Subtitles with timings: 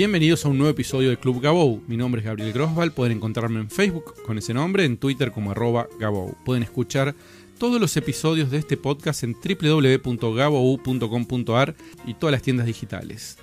[0.00, 1.82] Bienvenidos a un nuevo episodio de Club Gabou.
[1.86, 2.90] Mi nombre es Gabriel Grosval.
[2.90, 6.34] Pueden encontrarme en Facebook con ese nombre, en Twitter como arroba Gabou.
[6.42, 7.14] Pueden escuchar
[7.58, 11.74] todos los episodios de este podcast en www.gabou.com.ar
[12.06, 13.36] y todas las tiendas digitales.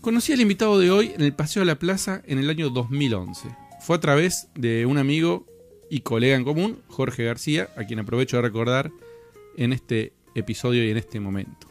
[0.00, 3.48] Conocí al invitado de hoy en el Paseo de la Plaza en el año 2011.
[3.80, 5.44] Fue a través de un amigo
[5.90, 8.92] y colega en común, Jorge García, a quien aprovecho de recordar
[9.56, 11.66] en este episodio y en este momento.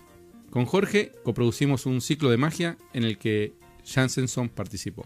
[0.49, 5.05] Con Jorge coproducimos un ciclo de magia en el que Jansenson participó.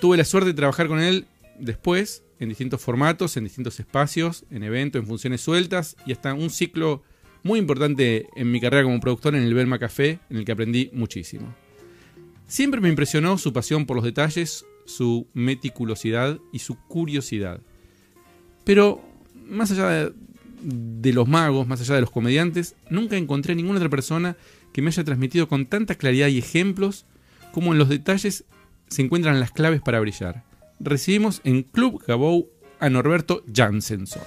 [0.00, 1.26] Tuve la suerte de trabajar con él
[1.58, 6.50] después en distintos formatos, en distintos espacios, en eventos, en funciones sueltas y hasta un
[6.50, 7.02] ciclo
[7.42, 10.90] muy importante en mi carrera como productor en el Belma Café, en el que aprendí
[10.92, 11.54] muchísimo.
[12.46, 17.60] Siempre me impresionó su pasión por los detalles, su meticulosidad y su curiosidad.
[18.64, 19.00] Pero,
[19.48, 20.12] más allá de,
[20.62, 24.36] de los magos, más allá de los comediantes, nunca encontré ninguna otra persona
[24.72, 27.06] que me haya transmitido con tanta claridad y ejemplos
[27.56, 28.44] cómo en los detalles
[28.86, 30.44] se encuentran las claves para brillar.
[30.78, 34.20] Recibimos en Club Gabou a Norberto Jansenson.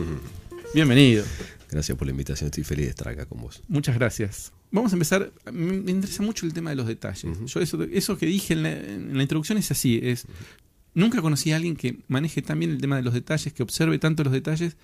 [0.74, 1.26] Bienvenido.
[1.70, 3.62] Gracias por la invitación, estoy feliz de estar acá con vos.
[3.68, 4.50] Muchas gracias.
[4.70, 5.30] Vamos a empezar.
[5.52, 7.38] Me interesa mucho el tema de los detalles.
[7.44, 10.00] Yo eso, eso que dije en la, en la, introducción es así.
[10.02, 10.26] Es
[10.94, 13.98] nunca conocí a alguien que maneje tan bien el tema de los detalles, que observe
[13.98, 14.78] tanto los detalles.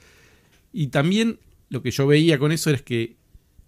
[0.71, 1.39] Y también
[1.71, 3.17] lo que yo veía con eso era que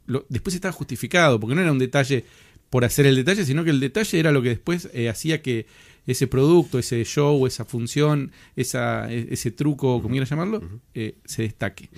[0.04, 2.26] lo, después estaba justificado, porque no era un detalle
[2.72, 5.66] por hacer el detalle, sino que el detalle era lo que después eh, hacía que
[6.06, 10.62] ese producto, ese show, esa función, esa, ese truco, como quieras llamarlo,
[10.94, 11.90] eh, se destaque.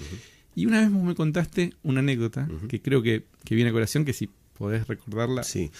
[0.56, 4.12] Y una vez me contaste una anécdota que creo que, que, viene a colación, que
[4.12, 5.44] si podés recordarla.
[5.44, 5.70] Sí,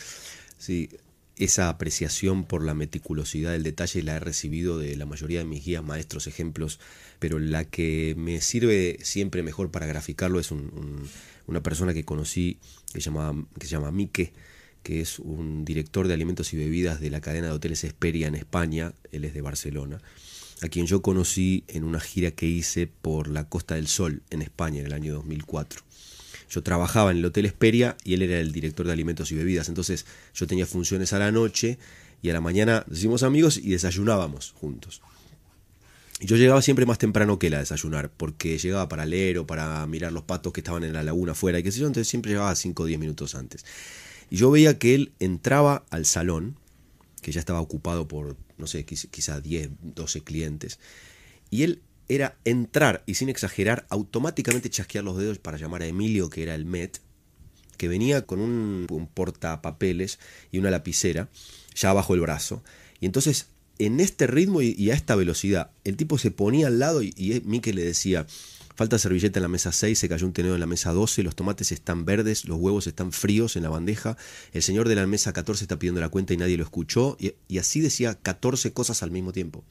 [0.59, 0.88] sí.
[1.38, 5.65] Esa apreciación por la meticulosidad del detalle la he recibido de la mayoría de mis
[5.65, 6.78] guías, maestros, ejemplos,
[7.19, 11.09] pero la que me sirve siempre mejor para graficarlo es un, un,
[11.49, 12.59] una persona que conocí
[12.93, 14.32] que, llamaba, que se llama Mike,
[14.84, 18.37] que es un director de alimentos y bebidas de la cadena de hoteles Esperia en
[18.37, 20.00] España, él es de Barcelona,
[20.62, 24.43] a quien yo conocí en una gira que hice por la Costa del Sol en
[24.43, 25.81] España en el año 2004.
[26.50, 29.69] Yo trabajaba en el Hotel Esperia y él era el director de alimentos y bebidas,
[29.69, 31.78] entonces yo tenía funciones a la noche
[32.23, 35.00] y a la mañana nos hicimos amigos y desayunábamos juntos.
[36.21, 39.84] Yo llegaba siempre más temprano que él a desayunar, porque llegaba para leer o para
[39.87, 42.33] mirar los patos que estaban en la laguna afuera y qué sé yo, entonces siempre
[42.33, 43.65] llegaba 5 o 10 minutos antes.
[44.34, 46.59] Y yo veía que él entraba al salón,
[47.22, 50.81] que ya estaba ocupado por, no sé, quizá 10, 12 clientes,
[51.50, 56.31] y él era entrar y sin exagerar, automáticamente chasquear los dedos para llamar a Emilio,
[56.31, 56.99] que era el Met,
[57.77, 60.19] que venía con un, un portapapeles
[60.50, 61.28] y una lapicera
[61.77, 62.65] ya bajo el brazo.
[62.99, 63.47] Y entonces,
[63.78, 67.41] en este ritmo y, a esta velocidad, el tipo se ponía al lado y, y
[67.44, 68.27] Mike le decía,
[68.77, 71.37] Falta servilleta en la mesa 6, se cayó un tenedor en la mesa 12, los
[71.37, 74.17] tomates están verdes, los huevos están fríos en la bandeja,
[74.53, 77.59] el señor de la mesa 14 está pidiendo la cuenta y nadie lo escuchó, y,
[77.59, 79.62] así decía 14 cosas al mismo tiempo.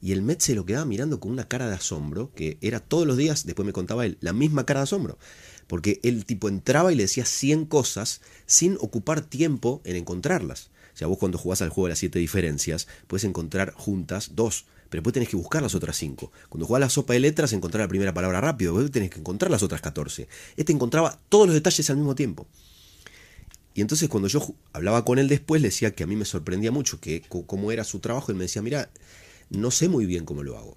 [0.00, 3.08] Y el Met se lo quedaba mirando con una cara de asombro, que era todos
[3.08, 5.18] los días, después me contaba él, la misma cara de asombro.
[5.66, 10.70] Porque el tipo entraba y le decía 100 cosas sin ocupar tiempo en encontrarlas.
[10.94, 14.66] O sea, vos cuando jugás al juego de las 7 diferencias, puedes encontrar juntas dos
[14.88, 16.32] pero después tenés que buscar las otras cinco.
[16.48, 19.50] Cuando jugás la sopa de letras, encontrar la primera palabra rápido, después tenés que encontrar
[19.50, 20.28] las otras 14.
[20.56, 22.46] Este encontraba todos los detalles al mismo tiempo.
[23.74, 26.72] Y entonces cuando yo hablaba con él después, le decía que a mí me sorprendía
[26.72, 28.90] mucho que cómo era su trabajo, él me decía, mira,
[29.50, 30.76] no sé muy bien cómo lo hago.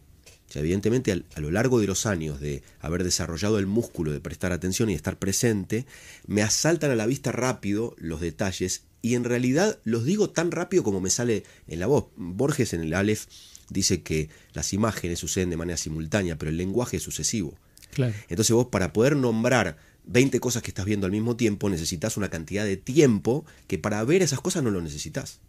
[0.54, 4.90] Evidentemente a lo largo de los años de haber desarrollado el músculo de prestar atención
[4.90, 5.86] y estar presente,
[6.26, 10.84] me asaltan a la vista rápido los detalles y en realidad los digo tan rápido
[10.84, 12.08] como me sale en la voz.
[12.16, 13.28] Borges en el Aleph
[13.70, 17.58] dice que las imágenes suceden de manera simultánea, pero el lenguaje es sucesivo.
[17.92, 18.14] Claro.
[18.30, 22.30] Entonces vos para poder nombrar 20 cosas que estás viendo al mismo tiempo necesitas una
[22.30, 25.40] cantidad de tiempo que para ver esas cosas no lo necesitas.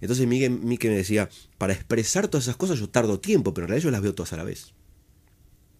[0.00, 3.68] Entonces Miguel, Miguel me decía, para expresar todas esas cosas yo tardo tiempo, pero en
[3.70, 4.72] realidad yo las veo todas a la vez.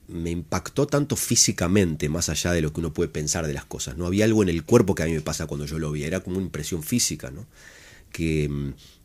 [0.06, 3.96] Me impactó tanto físicamente, más allá de lo que uno puede pensar de las cosas.
[3.96, 6.04] No había algo en el cuerpo que a mí me pasa cuando yo lo vi,
[6.04, 7.46] era como una impresión física, ¿no?
[8.14, 8.48] que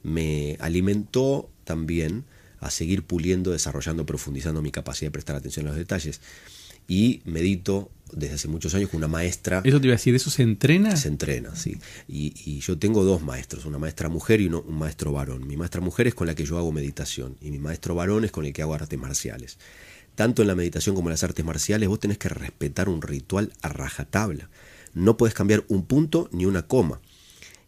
[0.03, 2.25] me alimentó también
[2.59, 6.21] a seguir puliendo, desarrollando, profundizando mi capacidad de prestar atención a los detalles.
[6.87, 9.61] Y medito desde hace muchos años con una maestra.
[9.63, 10.95] Eso te iba a decir, ¿eso se entrena?
[10.95, 11.77] Se entrena, sí.
[12.07, 15.47] Y, y yo tengo dos maestros, una maestra mujer y uno, un maestro varón.
[15.47, 18.31] Mi maestra mujer es con la que yo hago meditación y mi maestro varón es
[18.31, 19.59] con el que hago artes marciales.
[20.15, 23.53] Tanto en la meditación como en las artes marciales vos tenés que respetar un ritual
[23.61, 24.49] a rajatabla.
[24.93, 26.99] No puedes cambiar un punto ni una coma.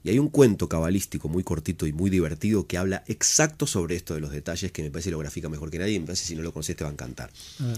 [0.03, 4.13] Y hay un cuento cabalístico muy cortito y muy divertido que habla exacto sobre esto
[4.13, 6.35] de los detalles, que me parece lo grafica mejor que nadie, y me parece si
[6.35, 7.29] no lo conoces te va a encantar.
[7.59, 7.73] A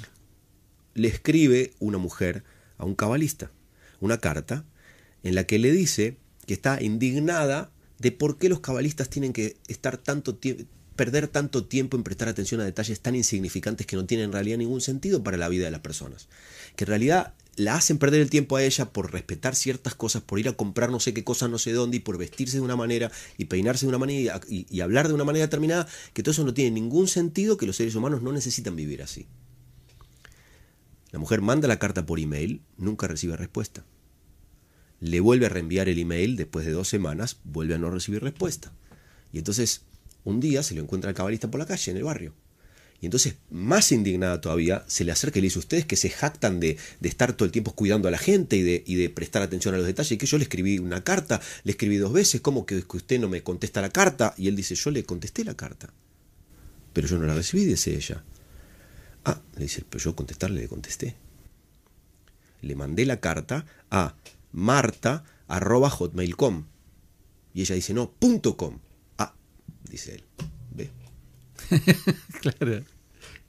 [0.95, 2.43] Le escribe una mujer
[2.77, 3.51] a un cabalista
[4.03, 4.65] una carta
[5.23, 9.55] en la que le dice que está indignada de por qué los cabalistas tienen que
[9.67, 10.65] estar tanto tiempo
[10.95, 14.59] perder tanto tiempo en prestar atención a detalles tan insignificantes que no tienen en realidad
[14.59, 16.27] ningún sentido para la vida de las personas.
[16.75, 20.39] Que en realidad la hacen perder el tiempo a ella por respetar ciertas cosas, por
[20.39, 22.75] ir a comprar no sé qué cosa no sé dónde y por vestirse de una
[22.75, 26.31] manera y peinarse de una manera y, y hablar de una manera determinada, que todo
[26.31, 29.27] eso no tiene ningún sentido, que los seres humanos no necesitan vivir así.
[31.11, 33.85] La mujer manda la carta por email, nunca recibe respuesta.
[34.99, 38.73] Le vuelve a reenviar el email después de dos semanas, vuelve a no recibir respuesta.
[39.31, 39.81] Y entonces
[40.23, 42.33] un día se lo encuentra el cabalista por la calle, en el barrio.
[43.03, 46.61] Y entonces, más indignada todavía, se le acerca y le dice, ustedes que se jactan
[46.61, 49.85] de, estar todo el tiempo cuidando a la gente y de, prestar atención a los
[49.85, 53.27] detalles, que yo le escribí una carta, le escribí dos veces, ¿cómo que, usted no
[53.27, 54.33] me contesta la carta?
[54.37, 55.91] Y él dice, yo le contesté la carta.
[56.93, 58.23] Pero yo no la recibí, dice ella.
[59.25, 61.17] Ah, le dice, pero yo contestarle le contesté.
[62.61, 64.15] Le mandé la carta a
[64.53, 66.67] marta.hotmail.com.
[67.53, 68.79] Y ella dice, no, punto com
[69.93, 70.23] dice él.
[70.71, 70.89] ¿Ve?
[72.41, 72.83] claro.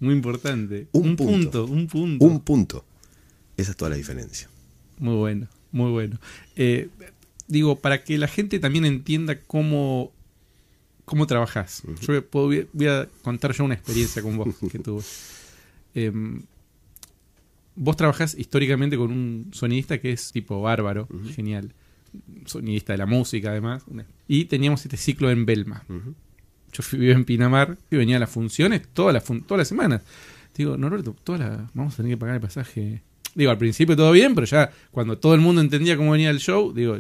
[0.05, 0.87] Muy importante.
[0.93, 2.25] Un, punto, Un punto.
[2.25, 2.85] Un punto.
[3.56, 4.51] Esa es toda la diferencia.
[4.99, 6.19] Muy bueno, muy bueno.
[6.56, 6.91] Eh,
[7.49, 10.12] digo, para que la gente también entienda cómo,
[11.06, 11.83] cómo trabajás.
[12.03, 15.03] Yo voy a contar yo una experiencia con vos que tuve.
[15.97, 16.43] Em,
[17.77, 21.06] vos trabajás históricamente con un sonidista que es tipo bárbaro,
[21.37, 21.73] genial.
[22.47, 23.85] Sonidista de la música, además.
[24.27, 25.85] Y teníamos este ciclo en Belma
[26.75, 30.03] yo vivo en Pinamar y venía a las funciones todas las, todas las semanas.
[30.55, 33.03] Digo, Norberto, todas las, vamos a tener que pagar el pasaje.
[33.35, 36.38] Digo, al principio todo bien, pero ya cuando todo el mundo entendía cómo venía el
[36.38, 36.97] show, digo,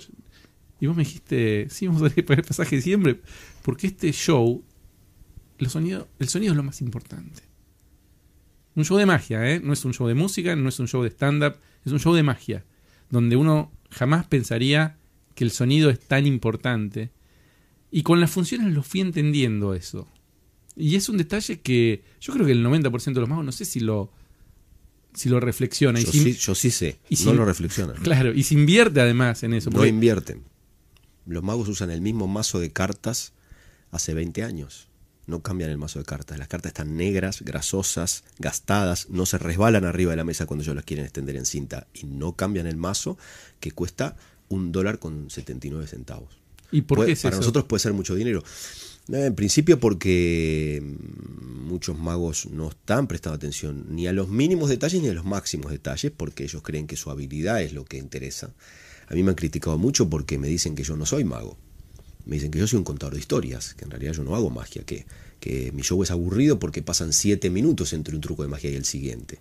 [0.80, 3.20] y vos me dijiste, sí, vamos a tener que pagar el pasaje siempre,
[3.62, 4.64] porque este show,
[5.58, 7.42] el sonido, el sonido es lo más importante.
[8.76, 9.60] Un show de magia, ¿eh?
[9.62, 12.12] No es un show de música, no es un show de stand-up, es un show
[12.12, 12.64] de magia,
[13.08, 14.98] donde uno jamás pensaría
[15.36, 17.10] que el sonido es tan importante
[17.94, 20.08] y con las funciones lo fui entendiendo eso.
[20.74, 23.64] Y es un detalle que yo creo que el 90% de los magos no sé
[23.64, 24.10] si lo
[25.14, 26.00] si lo reflexiona.
[26.00, 27.92] Yo, sí, yo sí sé, no lo reflexiona.
[27.92, 29.70] Claro, y se invierte además en eso.
[29.70, 30.42] No invierten.
[31.24, 33.32] Los magos usan el mismo mazo de cartas
[33.92, 34.88] hace 20 años.
[35.28, 36.36] No cambian el mazo de cartas.
[36.36, 40.74] Las cartas están negras, grasosas, gastadas, no se resbalan arriba de la mesa cuando ellos
[40.74, 41.86] las quieren extender en cinta.
[41.94, 43.16] Y no cambian el mazo
[43.60, 44.16] que cuesta
[44.48, 46.43] un dólar con 79 centavos.
[46.74, 48.42] ¿Y por qué Para nosotros puede ser mucho dinero.
[49.12, 55.00] Eh, en principio porque muchos magos no están prestando atención ni a los mínimos detalles
[55.00, 58.52] ni a los máximos detalles porque ellos creen que su habilidad es lo que interesa.
[59.06, 61.56] A mí me han criticado mucho porque me dicen que yo no soy mago.
[62.26, 64.50] Me dicen que yo soy un contador de historias, que en realidad yo no hago
[64.50, 65.06] magia, que,
[65.38, 68.74] que mi show es aburrido porque pasan siete minutos entre un truco de magia y
[68.74, 69.40] el siguiente.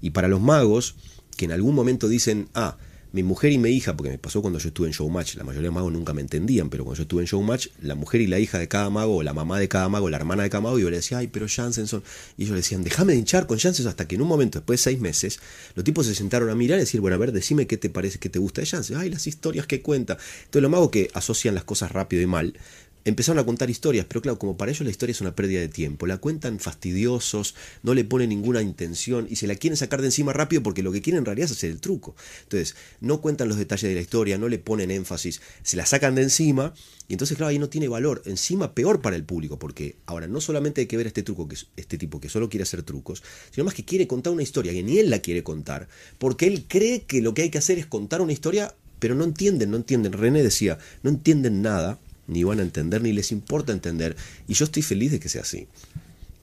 [0.00, 0.94] Y para los magos,
[1.36, 2.78] que en algún momento dicen, ah,
[3.12, 5.68] mi mujer y mi hija, porque me pasó cuando yo estuve en Showmatch, la mayoría
[5.68, 8.38] de magos nunca me entendían, pero cuando yo estuve en Showmatch, la mujer y la
[8.38, 10.78] hija de cada mago, o la mamá de cada mago, la hermana de cada mago,
[10.78, 12.02] yo le decía, ay, pero Jansen son.
[12.36, 14.80] Y ellos le decían, déjame de hinchar con Jansen hasta que en un momento, después
[14.80, 15.40] de seis meses,
[15.74, 18.18] los tipos se sentaron a mirar y decir, bueno, a ver, decime qué te parece,
[18.18, 18.96] qué te gusta de Jansen.
[18.96, 20.16] Ay, las historias que cuenta.
[20.44, 22.54] Entonces los magos que asocian las cosas rápido y mal,
[23.04, 25.68] empezaron a contar historias, pero claro, como para ellos la historia es una pérdida de
[25.68, 30.08] tiempo, la cuentan fastidiosos, no le ponen ninguna intención y se la quieren sacar de
[30.08, 32.14] encima rápido porque lo que quieren en realidad es hacer el truco.
[32.42, 36.14] Entonces, no cuentan los detalles de la historia, no le ponen énfasis, se la sacan
[36.14, 36.74] de encima
[37.08, 38.22] y entonces, claro, ahí no tiene valor.
[38.24, 41.56] Encima, peor para el público, porque ahora no solamente hay que ver este truco, que
[41.76, 44.82] este tipo que solo quiere hacer trucos, sino más que quiere contar una historia que
[44.82, 45.88] ni él la quiere contar,
[46.18, 49.24] porque él cree que lo que hay que hacer es contar una historia, pero no
[49.24, 50.12] entienden, no entienden.
[50.12, 51.98] René decía, no entienden nada
[52.30, 54.16] ni van a entender, ni les importa entender.
[54.46, 55.66] Y yo estoy feliz de que sea así.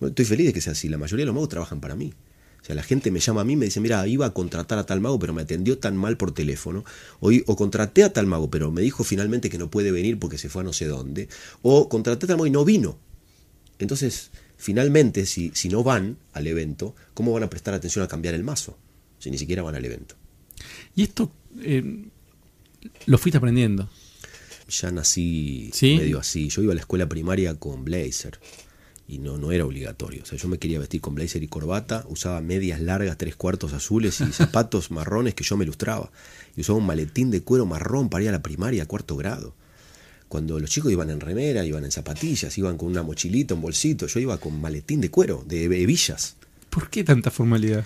[0.02, 0.90] Estoy feliz de que sea así.
[0.90, 2.14] La mayoría de los magos trabajan para mí.
[2.62, 4.78] O sea, la gente me llama a mí y me dice, mira, iba a contratar
[4.78, 6.84] a tal mago, pero me atendió tan mal por teléfono.
[7.22, 10.38] O, o contraté a tal mago, pero me dijo finalmente que no puede venir porque
[10.38, 11.30] se fue a no sé dónde.
[11.62, 13.00] O contraté a tal mago y no vino.
[13.80, 18.34] Entonces, finalmente, si, si no van al evento, ¿cómo van a prestar atención a cambiar
[18.34, 18.78] el mazo?
[19.20, 20.16] Si ni siquiera van al evento.
[20.96, 22.10] Y esto eh,
[23.06, 23.90] lo fuiste aprendiendo
[24.68, 26.50] ya nací medio así.
[26.50, 28.40] Yo iba a la escuela primaria con blazer
[29.08, 30.24] y no, no era obligatorio.
[30.24, 33.74] O sea, yo me quería vestir con blazer y corbata, usaba medias largas, tres cuartos
[33.74, 36.12] azules y zapatos marrones que yo me ilustraba.
[36.56, 39.56] Y usaba un maletín de cuero marrón para ir a la primaria a cuarto grado.
[40.28, 44.08] Cuando los chicos iban en remera, iban en zapatillas, iban con una mochilita, un bolsito,
[44.08, 46.36] yo iba con maletín de cuero, de hebillas.
[46.70, 47.86] ¿Por qué tanta formalidad?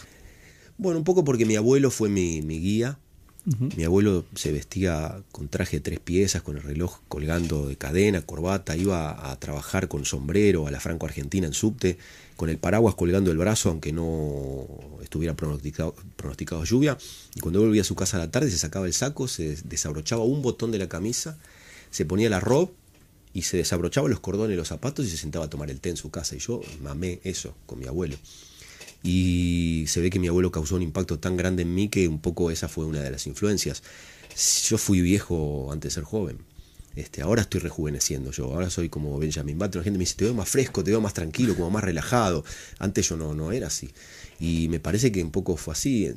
[0.80, 2.98] Bueno, un poco porque mi abuelo fue mi, mi guía
[3.44, 8.22] mi abuelo se vestía con traje de tres piezas, con el reloj colgando de cadena,
[8.22, 11.98] corbata, iba a trabajar con sombrero a la Franco Argentina en subte,
[12.36, 14.68] con el paraguas colgando el brazo, aunque no
[15.02, 16.98] estuviera pronosticado, lluvia.
[17.36, 20.24] Y cuando volvía a su casa a la tarde, se sacaba el saco, se desabrochaba
[20.24, 21.38] un botón de la camisa,
[21.90, 22.74] se ponía la ropa
[23.34, 25.90] y se desabrochaba los cordones de los zapatos y se sentaba a tomar el té
[25.90, 26.36] en su casa.
[26.36, 28.18] Y yo mamé eso con mi abuelo.
[29.04, 32.20] Y se ve que mi abuelo causó un impacto tan grande en mí que un
[32.20, 33.84] poco esa fue una de las influencias.
[34.68, 36.38] Yo fui viejo antes de ser joven.
[36.96, 40.26] Este, ahora estoy rejuveneciendo yo, ahora soy como Benjamin Button, la gente me dice, te
[40.26, 42.44] veo más fresco, te veo más tranquilo, como más relajado.
[42.80, 43.90] Antes yo no, no era así.
[44.40, 46.12] Y me parece que un poco fue así,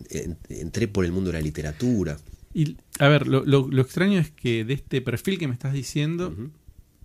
[0.48, 2.16] entré por el mundo de la literatura.
[2.52, 6.34] Y a ver, lo, lo, extraño es que de este perfil que me estás diciendo,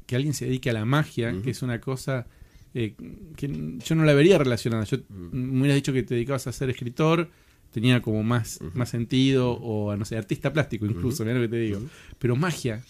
[0.08, 2.26] que alguien se dedique a la magia, que es una cosa
[2.74, 2.96] eh,
[3.36, 4.84] que yo no la vería relacionada.
[4.84, 7.30] Yo me hubieras dicho que te dedicabas a ser escritor,
[7.72, 11.60] tenía como más, más sentido, o no sé, artista plástico incluso, mira lo que te
[11.60, 11.82] digo.
[12.18, 12.84] Pero magia.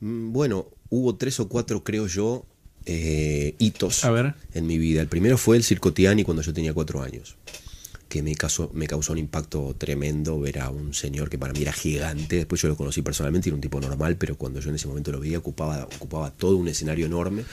[0.00, 2.46] Mm, bueno, hubo tres o cuatro, creo yo,
[2.86, 4.02] eh, hitos
[4.54, 5.00] en mi vida.
[5.00, 7.36] El primero fue el Circotiani cuando yo tenía cuatro años
[8.08, 11.60] que me causó, me causó un impacto tremendo ver a un señor que para mí
[11.60, 12.36] era gigante.
[12.36, 15.12] Después yo lo conocí personalmente, era un tipo normal, pero cuando yo en ese momento
[15.12, 17.44] lo veía ocupaba, ocupaba todo un escenario enorme.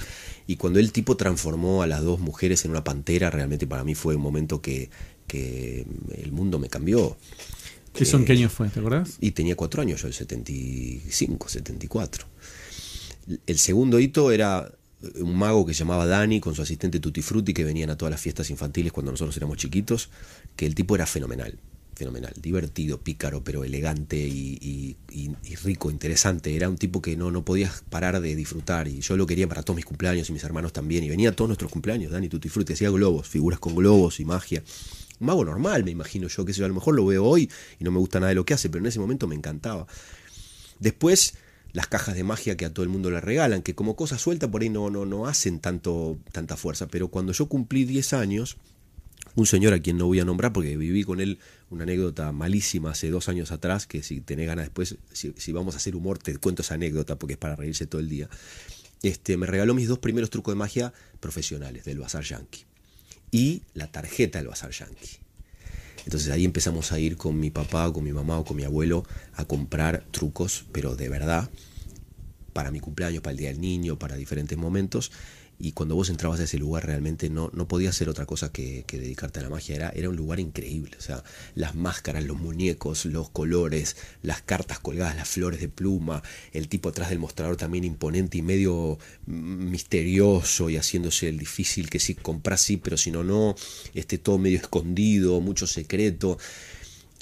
[0.48, 3.96] Y cuando el tipo transformó a las dos mujeres en una pantera, realmente para mí
[3.96, 4.90] fue un momento que,
[5.28, 5.86] que
[6.18, 7.18] el mundo me cambió.
[7.94, 8.70] ¿Eso en qué año fue?
[8.70, 9.18] ¿Te acordás?
[9.20, 12.26] Y tenía cuatro años, yo el 75, 74.
[13.46, 14.72] El segundo hito era
[15.16, 18.12] un mago que se llamaba Dani con su asistente Tutti Frutti que venían a todas
[18.12, 20.10] las fiestas infantiles cuando nosotros éramos chiquitos,
[20.56, 21.58] que el tipo era fenomenal,
[21.96, 24.98] fenomenal, divertido, pícaro, pero elegante y,
[25.64, 26.56] rico, interesante.
[26.56, 29.64] Era un tipo que no, no podías parar de disfrutar y yo lo quería para
[29.64, 31.04] todos mis cumpleaños y mis hermanos también.
[31.04, 34.26] Y venía a todos nuestros cumpleaños, Dani Tutti Frutti, hacía globos, figuras con globos y
[34.26, 34.64] magia.
[35.20, 37.84] Un mago normal, me imagino yo, que sé a lo mejor lo veo hoy y
[37.84, 39.88] no me gusta nada de lo que hace, pero en ese momento me encantaba.
[40.80, 41.36] Después
[41.76, 44.50] las cajas de magia que a todo el mundo le regalan, que como cosa suelta
[44.50, 46.88] por ahí no, no, no hacen tanto, tanta fuerza.
[46.88, 48.56] Pero cuando yo cumplí 10 años,
[49.36, 51.38] un señor a quien no voy a nombrar porque viví con él
[51.70, 55.78] una anécdota malísima hace dos años atrás, que si tenés ganas después, si, vamos a
[55.78, 58.30] hacer humor, te cuento esa anécdota porque es para reírse todo el día.
[59.04, 62.64] Este, me regaló mis dos primeros trucos de magia profesionales del Bazar Yankee
[63.32, 65.25] y la tarjeta del Bazar Yankee.
[66.06, 69.04] Entonces ahí empezamos a ir con mi papá, con mi mamá o con mi abuelo
[69.34, 71.50] a comprar trucos, pero de verdad,
[72.54, 75.12] para mi cumpleaños, para el Día del Niño, para diferentes momentos
[75.58, 78.84] y cuando vos entrabas a ese lugar realmente no, no podías hacer otra cosa que,
[78.88, 83.06] dedicarte a la magia, era, era un lugar increíble, o sea, las máscaras, los muñecos,
[83.06, 87.84] los colores, las cartas colgadas, las flores de pluma, el tipo atrás del mostrador también
[87.84, 93.24] imponente y medio misterioso y haciéndose el difícil que si compras sí, pero si no,
[93.24, 93.56] no,
[93.94, 96.38] este todo medio escondido, mucho secreto.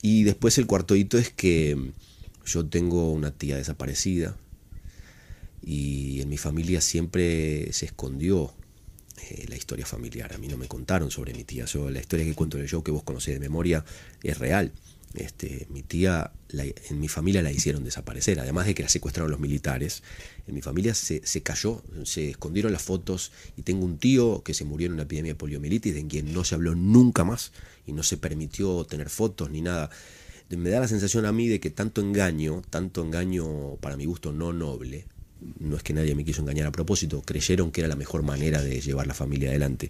[0.02, 1.92] Y después el cuarto hito es que
[2.46, 4.36] yo tengo una tía desaparecida,
[5.64, 8.54] y en mi familia siempre se escondió
[9.30, 10.34] eh, la historia familiar.
[10.34, 11.66] A mí no me contaron sobre mi tía.
[11.90, 13.86] La historia que cuento en el show que vos conocés de memoria
[14.22, 14.74] es real.
[15.14, 19.40] Este, mi tía, en mi familia la hicieron desaparecer, además de que la secuestraron los
[19.40, 20.02] militares.
[20.48, 24.56] En mi familia se, se, cayó, se escondieron las fotos y tengo un tío que
[24.56, 27.52] se murió en una epidemia de poliomielitis de quien no se habló nunca más
[27.86, 29.92] y no se permitió tener fotos ni nada.
[30.50, 34.32] Me da la sensación a mí de que tanto engaño, tanto engaño para mi gusto
[34.32, 35.06] no noble,
[35.60, 38.62] no es que nadie me quiso engañar a propósito, creyeron que era la mejor manera
[38.62, 39.90] de llevar la familia adelante.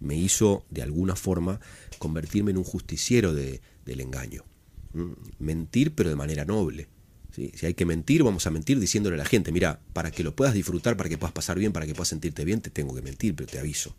[0.00, 1.60] Me hizo, de alguna forma,
[1.98, 4.44] convertirme en un justiciero de, del engaño.
[4.94, 5.12] ¿Mm?
[5.38, 6.88] Mentir, pero de manera noble.
[7.32, 10.34] Si hay que mentir, vamos a mentir diciéndole a la gente, mira, para que lo
[10.34, 13.02] puedas disfrutar, para que puedas pasar bien, para que puedas sentirte bien, te tengo que
[13.02, 13.94] mentir, pero te aviso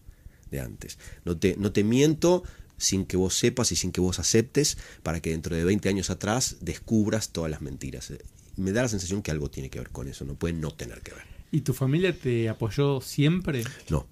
[0.49, 0.99] de antes.
[1.23, 2.43] No te, no te miento
[2.77, 6.09] sin que vos sepas y sin que vos aceptes, para que dentro de 20 años
[6.09, 8.11] atrás descubras todas las mentiras
[8.57, 11.01] me da la sensación que algo tiene que ver con eso, no puede no tener
[11.01, 11.23] que ver.
[11.51, 13.63] ¿Y tu familia te apoyó siempre?
[13.89, 14.07] No,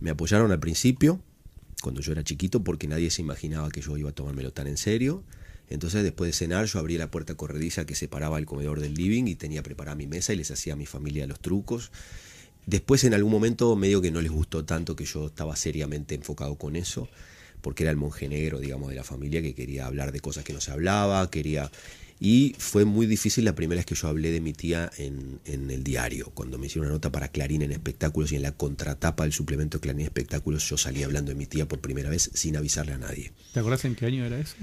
[0.00, 1.20] me apoyaron al principio,
[1.82, 4.76] cuando yo era chiquito, porque nadie se imaginaba que yo iba a tomármelo tan en
[4.76, 5.22] serio.
[5.68, 9.24] Entonces después de cenar yo abrí la puerta corrediza que separaba el comedor del living
[9.26, 11.90] y tenía preparada mi mesa y les hacía a mi familia los trucos.
[12.66, 16.56] Después en algún momento medio que no les gustó tanto que yo estaba seriamente enfocado
[16.56, 17.08] con eso,
[17.62, 20.52] porque era el monje negro, digamos, de la familia que quería hablar de cosas que
[20.52, 21.70] no se hablaba, quería
[22.18, 25.84] y fue muy difícil la primera vez que yo hablé de mi tía en, el
[25.84, 29.32] diario, cuando me hicieron una nota para Clarín en espectáculos y en la contratapa del
[29.32, 32.98] suplemento Clarín Espectáculos yo salí hablando de mi tía por primera vez sin avisarle a
[32.98, 33.32] nadie.
[33.52, 34.56] ¿Te acuerdas en qué año era eso?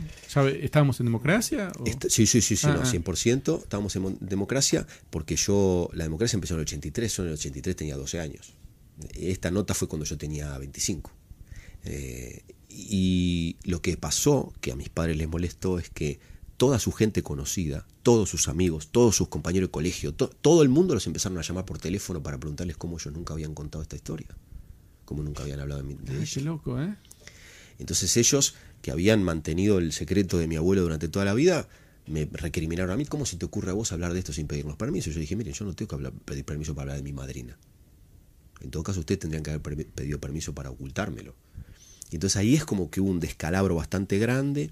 [0.48, 1.72] ¿Estábamos en democracia?
[2.10, 3.54] sí, sí, sí, sí, no, 100%.
[3.54, 3.60] Ah, ah.
[3.64, 7.76] Estábamos en democracia porque yo, la democracia empezó en el 83, yo en el 83
[7.76, 8.54] tenía 12 años.
[9.14, 11.12] Esta nota fue cuando yo tenía 25.
[11.86, 16.20] Eh, y lo que pasó, que a mis padres les molestó, es que
[16.58, 20.94] toda su gente conocida, todos sus amigos, todos sus compañeros de colegio, todo el mundo
[20.94, 24.36] los empezaron a llamar por teléfono para preguntarles cómo ellos nunca habían contado esta historia,
[25.06, 25.98] cómo nunca habían hablado de, mí.
[26.32, 26.96] Qué loco, ¿eh?
[27.80, 31.68] Entonces ellos, que habían mantenido el secreto de mi abuelo durante toda la vida,
[32.06, 34.76] me recriminaron a mí, ¿cómo se te ocurre a vos hablar de esto sin pedirnos
[34.76, 35.10] permiso?
[35.10, 37.58] Yo dije, miren, yo no tengo que pedir permiso para hablar de mi madrina.
[38.62, 41.36] En todo caso, ustedes tendrían que haber pedido permiso para ocultármelo.
[42.12, 44.72] Y entonces ahí es como que hubo un descalabro bastante grande.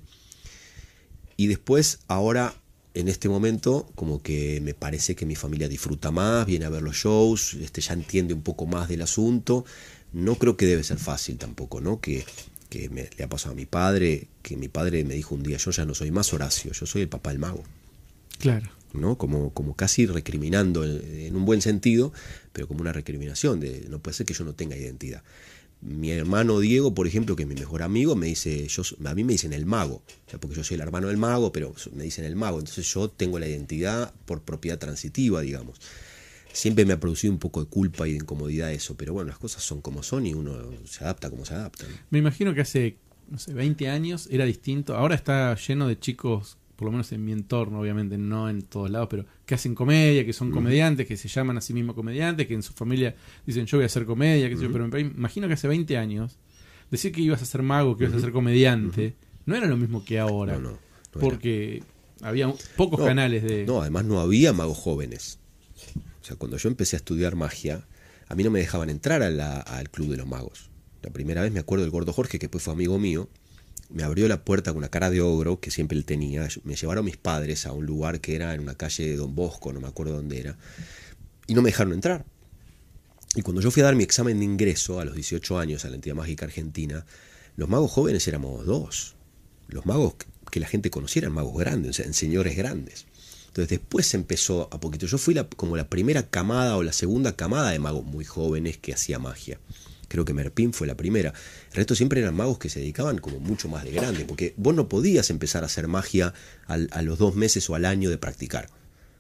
[1.42, 2.54] Y después, ahora,
[2.94, 6.84] en este momento, como que me parece que mi familia disfruta más, viene a ver
[6.84, 9.66] los shows, este, ya entiende un poco más del asunto.
[10.14, 12.00] No creo que debe ser fácil tampoco, ¿no?
[12.00, 12.24] Que,
[12.70, 15.58] que me, le ha pasado a mi padre, que mi padre me dijo un día,
[15.58, 17.64] yo ya no soy más Horacio, yo soy el papá del mago.
[18.38, 18.70] Claro.
[18.94, 19.18] ¿no?
[19.18, 22.14] Como, como casi recriminando en, en un buen sentido,
[22.54, 25.24] pero como una recriminación de no puede ser que yo no tenga identidad.
[25.82, 29.24] Mi hermano Diego, por ejemplo, que es mi mejor amigo, me dice, yo, a mí
[29.24, 30.04] me dicen el mago,
[30.40, 33.40] porque yo soy el hermano del mago, pero me dicen el mago, entonces yo tengo
[33.40, 35.80] la identidad por propiedad transitiva, digamos.
[36.54, 39.40] Siempre me ha producido un poco de culpa y de incomodidad eso, pero bueno, las
[39.40, 40.54] cosas son como son y uno
[40.86, 41.86] se adapta como se adapta.
[42.10, 42.98] Me imagino que hace,
[43.30, 44.96] no sé, 20 años era distinto.
[44.96, 48.90] Ahora está lleno de chicos, por lo menos en mi entorno, obviamente, no en todos
[48.90, 52.48] lados, pero que hacen comedia, que son comediantes, que se llaman a sí mismos comediantes,
[52.48, 55.48] que en su familia dicen yo voy a hacer comedia, sé yo, pero me imagino
[55.48, 56.40] que hace 20 años
[56.90, 59.14] decir que ibas a ser mago, que ibas a ser comediante,
[59.46, 60.54] no era lo mismo que ahora.
[60.54, 60.78] No, no, no
[61.14, 61.20] era.
[61.22, 61.84] porque
[62.22, 63.66] había pocos No, canales de...
[63.68, 65.38] No, además no había magos jóvenes.
[66.22, 67.86] O sea, cuando yo empecé a estudiar magia,
[68.28, 70.72] a mí no me dejaban entrar a la- al club de los magos.
[71.04, 73.30] La primera vez me acuerdo del gordo Jorge, que después fue amigo mío,
[73.94, 76.48] me abrió la puerta con una cara de ogro que siempre él tenía.
[76.64, 79.74] Me llevaron mis padres a un lugar que era en una calle de Don Bosco,
[79.74, 80.58] no me acuerdo dónde era,
[81.48, 82.26] y no me dejaron entrar.
[83.36, 85.90] Y cuando yo fui a dar mi examen de ingreso a los 18 años a
[85.90, 87.06] la entidad mágica argentina,
[87.56, 89.16] los magos jóvenes éramos dos.
[89.68, 90.16] Los magos
[90.52, 93.06] que la gente conociera eran magos grandes, o sea, señores grandes.
[93.48, 95.06] Entonces después empezó a poquito.
[95.06, 98.94] Yo fui como la primera camada o la segunda camada de magos muy jóvenes que
[98.94, 99.60] hacía magia.
[100.12, 101.34] Creo que Merpín fue la primera.
[101.70, 104.76] El resto siempre eran magos que se dedicaban como mucho más de grande, porque vos
[104.76, 106.34] no podías empezar a hacer magia
[106.68, 108.68] al- a los dos meses o al año de practicar.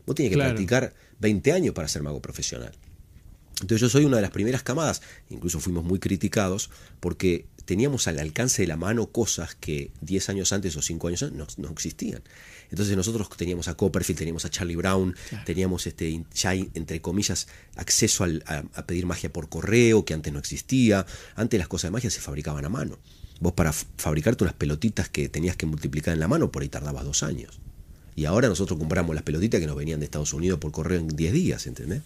[0.05, 0.49] Vos tenías que Claro.
[0.49, 2.73] practicar 20 años para ser mago profesional.
[3.61, 8.19] Entonces yo soy una de las primeras camadas, incluso fuimos muy criticados porque teníamos al
[8.19, 11.69] alcance de la mano cosas que 10 años antes o 5 años antes no, no
[11.73, 12.21] existían.
[12.69, 18.23] Entonces nosotros teníamos a Copperfield, teníamos a Charlie Brown, teníamos este, ya entre comillas acceso
[18.23, 21.05] al- a, a pedir magia por correo que antes no existía.
[21.35, 22.97] Antes las cosas de magia se fabricaban a mano.
[23.39, 27.03] Vos para fabricarte unas pelotitas que tenías que multiplicar en la mano por ahí tardabas
[27.03, 27.59] dos años.
[28.15, 31.07] Y ahora nosotros compramos las pelotitas que nos venían de Estados Unidos por correo en
[31.07, 32.01] 10 días, ¿entendés?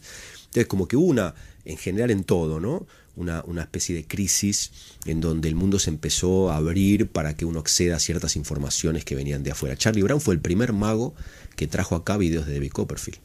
[0.45, 1.33] Entonces, como que una,
[1.65, 2.87] en general en todo, ¿no?
[3.15, 4.71] Una, una especie de crisis
[5.05, 9.05] en donde el mundo se empezó a abrir para que uno acceda a ciertas informaciones
[9.05, 9.77] que venían de afuera.
[9.77, 11.13] Charlie Brown fue el primer mago
[11.55, 13.19] que trajo acá videos de David Copperfield.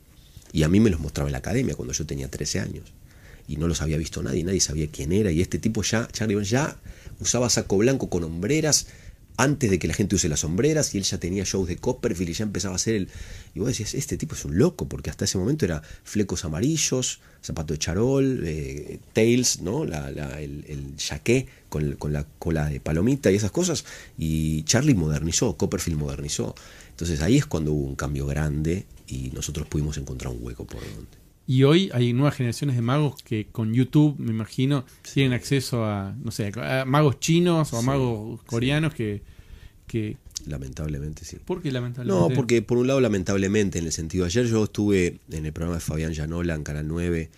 [0.52, 2.92] Y a mí me los mostraba en la academia cuando yo tenía 13 años.
[3.48, 5.32] Y no los había visto nadie, nadie sabía quién era.
[5.32, 6.76] Y este tipo ya, Charlie Brown, ya
[7.18, 8.86] usaba saco blanco con hombreras
[9.36, 12.30] antes de que la gente use las sombreras y él ya tenía shows de Copperfield
[12.30, 13.08] y ya empezaba a hacer el...
[13.54, 17.20] Y vos decías, este tipo es un loco, porque hasta ese momento era flecos amarillos,
[17.42, 19.84] zapato de charol, eh, tails, ¿no?
[19.84, 23.84] La, la- el, el jaqué con, con la cola de palomita y esas cosas.
[24.18, 26.54] Y Charlie modernizó, Copperfield modernizó.
[26.90, 30.80] Entonces ahí es cuando hubo un cambio grande y nosotros pudimos encontrar un hueco por
[30.82, 31.19] donde.
[31.50, 36.14] Y hoy hay nuevas generaciones de magos que con YouTube, me imagino, tienen acceso a,
[36.22, 39.20] no sé, a magos chinos o a Sí, magos coreanos que,
[39.88, 40.16] que...
[40.46, 41.38] Lamentablemente sí.
[41.44, 42.28] ¿Por qué lamentablemente?
[42.28, 45.78] No, porque por un lado, lamentablemente, en el sentido, ayer yo estuve en el programa
[45.78, 47.30] de Fabián Llanola en Canal 9,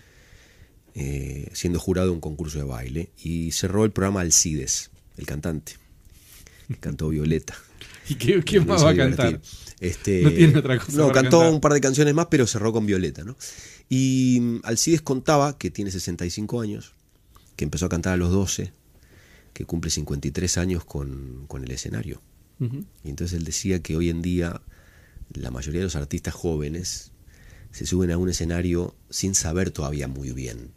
[0.95, 5.77] eh, siendo jurado de un concurso de baile, y cerró el programa Alcides, el cantante,
[6.69, 7.57] que cantó Violeta.
[8.11, 9.17] ¿Y qué, qué más va a divertir.
[9.17, 9.41] cantar?
[9.81, 11.55] Este, No tiene otra cosa No, cantó cantar.
[11.55, 13.37] un par de canciones más, pero cerró con Violeta, ¿no?
[13.95, 16.95] Y mm, Alcides contaba que tiene 65 años,
[17.57, 18.73] que empezó a cantar a los 12,
[19.53, 22.23] que cumple 53 años con, con el escenario.
[22.59, 24.63] Y entonces él decía que hoy en día
[25.35, 27.11] la mayoría de los artistas jóvenes
[27.73, 30.71] se suben a un escenario sin saber todavía muy bien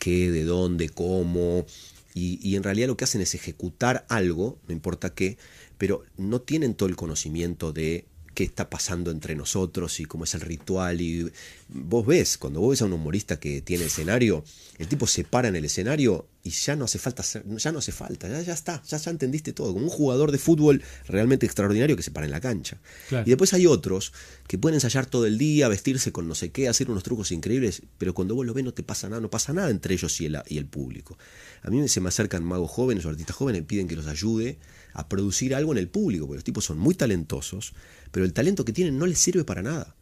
[0.00, 1.66] qué, de dónde, cómo.
[2.14, 5.36] Y, y en realidad lo que hacen es ejecutar algo, no importa qué,
[5.76, 10.34] pero no tienen todo el conocimiento de qué está pasando entre nosotros y cómo es
[10.34, 11.00] el ritual.
[11.00, 11.30] Y
[11.68, 14.44] vos ves, cuando vos ves a un humorista que tiene escenario,
[14.78, 17.92] el tipo se para en el escenario y ya no hace falta, ya no hace
[17.92, 21.96] falta, ya, ya está, ya, ya entendiste todo, como un jugador de fútbol realmente extraordinario
[21.96, 22.78] que se para en la cancha.
[23.08, 23.24] Claro.
[23.26, 24.12] Y después hay otros
[24.46, 27.82] que pueden ensayar todo el día, vestirse con no sé qué, hacer unos trucos increíbles,
[27.96, 30.26] pero cuando vos lo ves no te pasa nada, no pasa nada entre ellos y
[30.26, 31.16] el, y el público.
[31.62, 34.58] A mí se me acercan magos jóvenes o artistas jóvenes y piden que los ayude
[34.92, 37.74] a producir algo en el público, porque los tipos son muy talentosos,
[38.14, 39.96] pero el talento que tienen no les sirve para nada,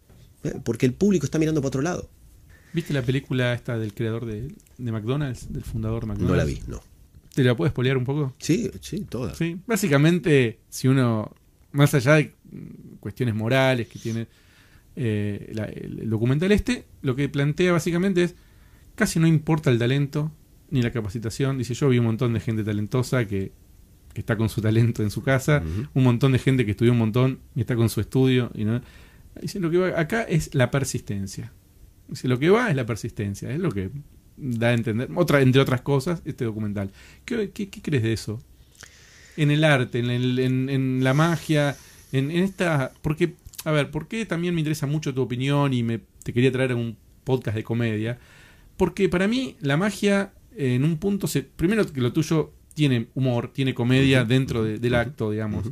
[0.44, 0.52] ¿eh?
[0.62, 2.10] porque el público está mirando para otro lado.
[2.74, 6.30] ¿Viste la película esta del creador de, de McDonald's, del fundador McDonald's?
[6.30, 6.80] No la vi, no.
[7.34, 8.34] ¿Te la puedes spoilear un poco?
[8.38, 9.38] Sí, sí, todas.
[9.38, 11.34] Sí, básicamente, si uno,
[11.72, 12.34] más allá de
[13.00, 14.26] cuestiones morales que tiene
[14.94, 18.34] eh, la- el documental este, lo que plantea básicamente es
[18.94, 20.30] casi no importa el talento
[20.70, 21.56] ni la capacitación.
[21.56, 23.52] Dice, yo vi un montón de gente talentosa que,
[24.14, 25.62] que está con su talento en su casa,
[25.94, 28.50] un montón de gente que estudió un montón y está con su estudio.
[28.54, 28.80] Y no,
[29.40, 31.52] dice, lo que va acá es la persistencia.
[32.08, 33.90] Dice, lo que va es la persistencia, es lo que
[34.36, 36.90] da a entender, otra, entre otras cosas, este documental.
[37.24, 38.40] ¿Qué, qué, qué crees de eso?
[39.36, 41.76] En el arte, en, el- en- en la magia,
[42.12, 42.92] en, en esta...
[43.02, 46.52] Porque, a ver, ¿por qué también me interesa mucho tu opinión y me, te quería
[46.52, 48.18] traer a un podcast de comedia?
[48.76, 53.52] Porque para mí la magia en un punto, se, primero que lo tuyo tiene humor,
[53.52, 55.66] tiene comedia dentro de- del acto, digamos.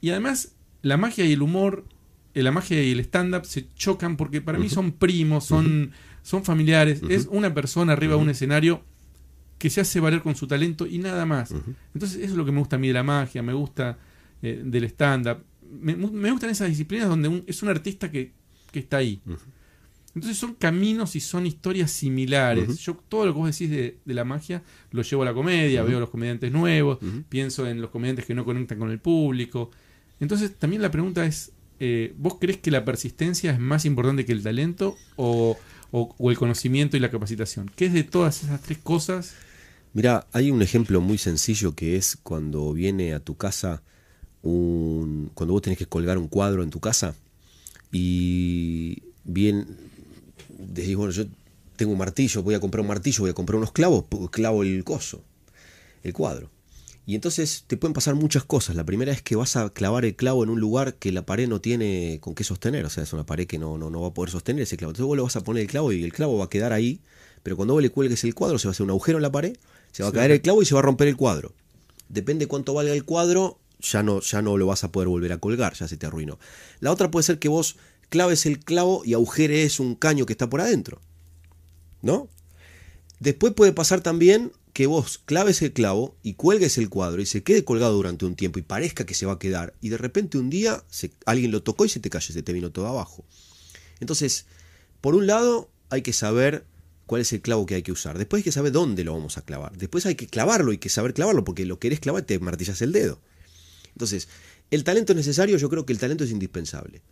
[0.00, 1.84] Y además la magia y el humor,
[2.34, 5.92] eh, la magia y el stand-up se chocan porque para mí son primos, son,
[6.22, 7.02] son familiares.
[7.10, 8.82] Es una persona arriba de un escenario
[9.58, 11.50] que se hace valer con su talento y nada más.
[11.94, 13.98] Entonces eso es lo que me gusta a mí de la magia, me gusta
[14.42, 15.38] eh, del stand-up.
[15.80, 18.30] Me, me gustan esas disciplinas donde un- es un artista que,
[18.70, 19.20] que está ahí.
[20.18, 22.78] Entonces son caminos y son historias similares.
[22.78, 25.82] Yo todo lo que vos decís de, de la magia lo llevo a la comedia,
[25.84, 29.70] veo a los comediantes nuevos, pienso en los comediantes que no conectan con el público.
[30.20, 34.32] Entonces también la pregunta es, eh, ¿vos crees que la persistencia es más importante que
[34.32, 35.56] el talento o,
[35.92, 37.70] o- o el conocimiento y la capacitación?
[37.76, 39.34] ¿Qué es de todas esas tres cosas?
[39.94, 43.82] Mira, hay un ejemplo muy sencillo que es cuando viene a tu casa
[44.42, 45.30] un.
[45.34, 47.14] cuando vos tenés que colgar un cuadro en tu casa
[47.92, 49.66] y bien
[50.58, 51.24] decís, bueno, yo
[51.76, 54.84] tengo un martillo, voy a comprar un martillo, voy a comprar unos clavos, clavo el
[54.84, 55.22] coso,
[56.02, 56.50] el cuadro.
[57.06, 58.76] Y entonces te pueden pasar muchas cosas.
[58.76, 61.48] La primera es que vas a clavar el clavo en un lugar que la pared
[61.48, 62.84] no tiene con qué sostener.
[62.84, 64.90] O sea, es una pared que no, no, no va a poder sostener ese clavo.
[64.90, 67.00] Entonces vos le vas a poner el clavo y el clavo va a quedar ahí.
[67.42, 69.32] Pero cuando vos le cuelgues el cuadro, se va a hacer un agujero en la
[69.32, 69.56] pared,
[69.92, 70.16] se va a Sí.
[70.18, 71.54] caer el clavo y se va a romper el cuadro.
[72.10, 75.38] Depende cuánto valga el cuadro, ya no, ya no lo vas a poder volver a
[75.38, 76.38] colgar, ya se te arruinó.
[76.80, 77.76] La otra puede ser que vos
[78.08, 81.00] claves el clavo y agujeres un caño que está por adentro.
[82.02, 82.28] ¿No?
[83.20, 87.42] Después puede pasar también que vos claves el clavo y cuelgues el cuadro y se
[87.42, 90.38] quede colgado durante un tiempo y parezca que se va a quedar y de repente
[90.38, 90.84] un día
[91.26, 93.24] alguien lo tocó y se te cayó, se te vino todo abajo.
[93.98, 94.46] Entonces,
[95.00, 96.64] por un lado hay que saber
[97.06, 98.18] cuál es el clavo que hay que usar.
[98.18, 99.76] Después hay que saber dónde lo vamos a clavar.
[99.76, 102.80] Después hay que clavarlo, hay que saber clavarlo porque lo querés clavar y te martillas
[102.82, 103.20] el dedo.
[103.94, 104.28] Entonces,
[104.70, 107.02] el talento es necesario, yo creo que el talento es indispensable.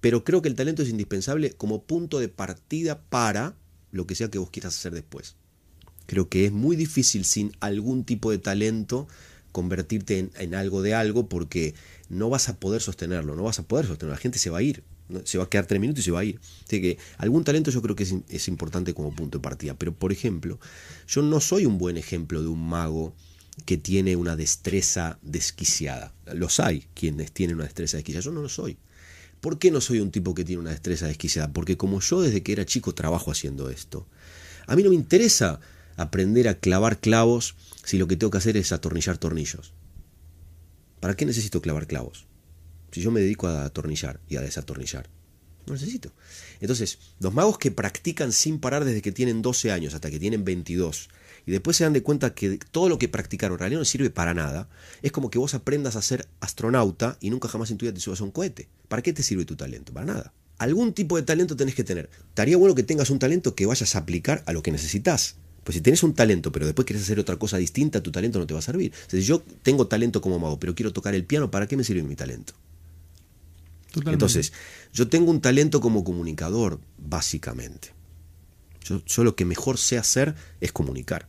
[0.00, 3.56] Pero creo que el talento es indispensable como punto de partida para
[3.92, 5.36] lo que sea que vos quieras hacer después.
[6.06, 9.08] Creo que es muy difícil sin algún tipo de talento
[9.52, 11.74] convertirte en, algo de algo porque
[12.08, 14.62] no vas a poder sostenerlo, no vas a poder sostenerlo, la gente se va a
[14.62, 15.24] ir, ¿no?
[15.24, 16.38] se va a quedar tres minutos y se va a ir.
[16.66, 19.74] Así que algún talento yo creo que es importante como punto de partida.
[19.74, 20.60] Pero por ejemplo,
[21.08, 23.14] yo no soy un buen ejemplo de un mago
[23.64, 26.12] que tiene una destreza desquiciada.
[26.34, 28.76] Los hay quienes tienen una destreza desquiciada, yo no lo soy.
[29.40, 31.52] ¿Por qué no soy un tipo que tiene una destreza desquiciada?
[31.52, 34.06] Porque como yo desde que era chico trabajo haciendo esto,
[34.66, 35.60] a mí no me interesa
[35.96, 39.72] aprender a clavar clavos si lo que tengo que hacer es atornillar tornillos.
[41.00, 42.26] ¿Para qué necesito clavar clavos?
[42.90, 45.08] Si yo me dedico a atornillar y a desatornillar.
[45.66, 46.12] No necesito.
[46.60, 50.44] Entonces, los magos que practican sin parar desde que tienen 12 años hasta que tienen
[50.44, 51.08] 22
[51.46, 54.10] y después se dan de cuenta que todo lo que practicaron en realidad no sirve
[54.10, 54.68] para nada,
[55.00, 58.00] es como que vos aprendas a ser astronauta y nunca jamás en tu vida te
[58.00, 58.68] subas a un cohete.
[58.88, 59.92] ¿Para qué te sirve tu talento?
[59.92, 60.32] Para nada.
[60.58, 62.10] Algún tipo de talento tenés que tener.
[62.28, 65.36] Estaría bueno que tengas un talento que vayas a aplicar a lo que necesitas.
[65.62, 68.46] Pues si tenés un talento, pero después querés hacer otra cosa distinta, tu talento no
[68.46, 68.92] te va a servir.
[69.06, 71.76] O sea, si yo tengo talento como mago, pero quiero tocar el piano, ¿para qué
[71.76, 72.54] me sirve mi talento?
[73.88, 74.12] Totalmente.
[74.12, 74.52] Entonces,
[74.92, 77.94] yo tengo un talento como comunicador, básicamente.
[78.84, 81.28] Yo, yo lo que mejor sé hacer es comunicar.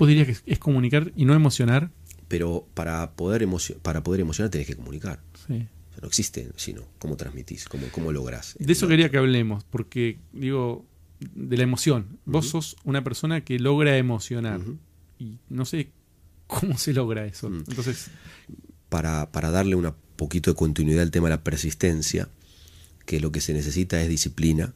[0.00, 1.90] ¿Vos dirías que es- comunicar y no emocionar?
[2.26, 3.46] Pero para poder,
[3.82, 5.20] para poder emocionar tenés que comunicar.
[5.46, 5.54] Sí.
[5.90, 8.56] O sea, no existe sino cómo transmitís, cómo, cómo lográs.
[8.58, 10.86] De eso quería que hablemos, porque digo,
[11.34, 12.18] de la emoción.
[12.24, 14.60] Vos sos una persona que logra emocionar.
[15.18, 15.90] Y no sé
[16.46, 17.50] cómo se logra eso.
[17.50, 17.64] Mm.
[17.68, 18.06] Entonces,
[18.88, 22.28] para, para darle un poquito de continuidad al tema de la persistencia,
[23.04, 24.72] que lo que se necesita es disciplina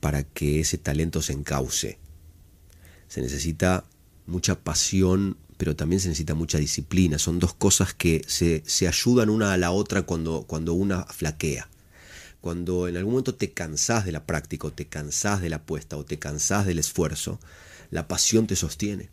[0.00, 1.98] para que ese talento se encauce.
[3.08, 3.84] Se necesita
[4.30, 7.18] mucha pasión, pero también se necesita mucha disciplina.
[7.18, 11.68] Son dos cosas que se, se ayudan una a la otra cuando, cuando una flaquea.
[12.40, 15.98] Cuando en algún momento te cansás de la práctica, o te cansás de la apuesta,
[15.98, 17.38] o te cansás del esfuerzo,
[17.90, 19.10] la pasión te sostiene.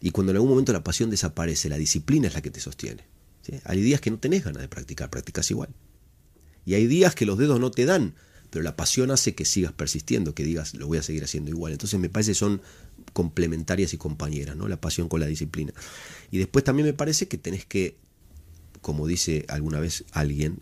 [0.00, 3.04] Y cuando en algún momento la pasión desaparece, la disciplina es la que te sostiene.
[3.64, 5.68] Hay días que no tenés ganas de practicar, practicas igual.
[6.64, 8.14] Y hay días que los dedos no te dan,
[8.50, 11.72] pero la pasión hace que sigas persistiendo, que digas, lo voy a seguir haciendo igual.
[11.72, 12.62] Entonces me parece que son
[13.12, 14.68] complementarias y compañeras, ¿no?
[14.68, 15.72] La pasión con la disciplina.
[16.30, 17.96] Y después también me parece que tenés que,
[18.80, 20.60] como dice alguna vez alguien,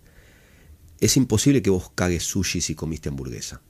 [1.00, 3.60] es imposible que vos cagues sushi si comiste hamburguesa.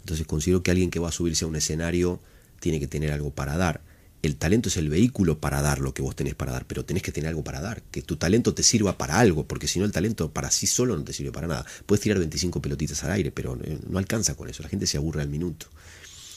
[0.00, 2.20] Entonces considero que alguien que va a subirse a un escenario
[2.60, 3.82] tiene que tener algo para dar.
[4.22, 7.02] El talento es el vehículo para dar lo que vos tenés para dar, pero tenés
[7.02, 9.84] que tener algo para dar, que tu talento te sirva para algo, porque si no
[9.84, 11.66] el talento para sí solo no te sirve para nada.
[11.86, 15.22] Puedes tirar 25 pelotitas al aire, pero no alcanza con eso, la gente se aburre
[15.22, 15.66] al minuto.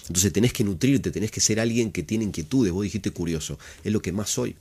[0.08, 3.92] Entonces tenés que nutrirte, tenés que ser alguien que tiene inquietudes, vos dijiste curioso, es
[3.92, 4.56] lo que más soy.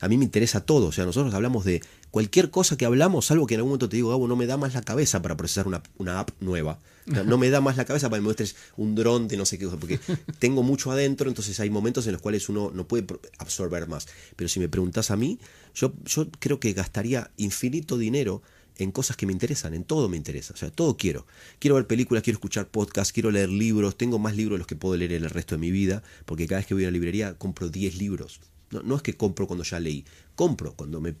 [0.00, 3.46] A mí me interesa todo, o sea, nosotros hablamos de cualquier cosa que hablamos, salvo
[3.46, 5.66] que en algún momento te digo, Gabo, no me da más la cabeza para procesar
[5.66, 6.78] una, app nueva.
[7.06, 9.58] No, me da más la cabeza para que me muestres un dron de no sé
[9.58, 9.98] qué cosa, porque
[10.38, 13.06] tengo mucho adentro, entonces hay momentos en los cuales uno no puede
[13.38, 14.06] absorber más.
[14.36, 15.38] Pero si me preguntas a mí,
[15.74, 18.42] yo, yo creo que gastaría infinito dinero
[18.76, 21.26] en cosas que me interesan, en todo me interesa, o sea, todo quiero.
[21.58, 24.76] Quiero ver películas, quiero escuchar podcasts, quiero leer libros, tengo más libros de los que
[24.76, 26.92] puedo leer en el resto de mi vida, porque cada vez que voy a la
[26.92, 28.40] librería compro 10 libros.
[28.70, 31.14] No, es que compro cuando ya leí, compro cuando me,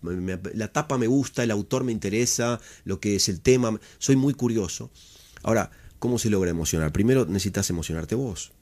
[0.54, 4.34] la tapa me gusta, el autor me interesa, lo que es el tema, soy muy
[4.34, 4.90] curioso.
[5.42, 6.90] Ahora, ¿cómo se logra emocionar?
[6.90, 8.52] Primero necesitas emocionarte vos.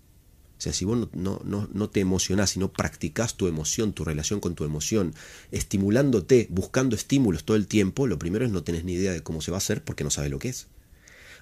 [0.62, 4.62] Sea, si vos no te emocionás, si no practicás tu emoción, tu relación con tu
[4.62, 5.12] emoción,
[5.50, 9.40] estimulándote, buscando estímulos todo el tiempo, lo primero es no tenés ni idea de cómo
[9.40, 10.68] se va a hacer porque no sabes lo que es.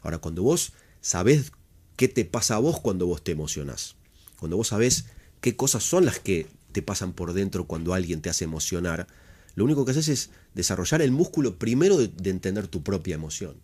[0.00, 1.52] Ahora, cuando vos sabés
[1.96, 3.96] qué te pasa a vos cuando vos te emocionás,
[4.38, 5.04] cuando vos sabés
[5.42, 9.06] qué cosas son las que te pasan por dentro cuando alguien te hace emocionar,
[9.54, 13.56] lo único que haces es desarrollar el músculo primero de, entender tu propia emoción.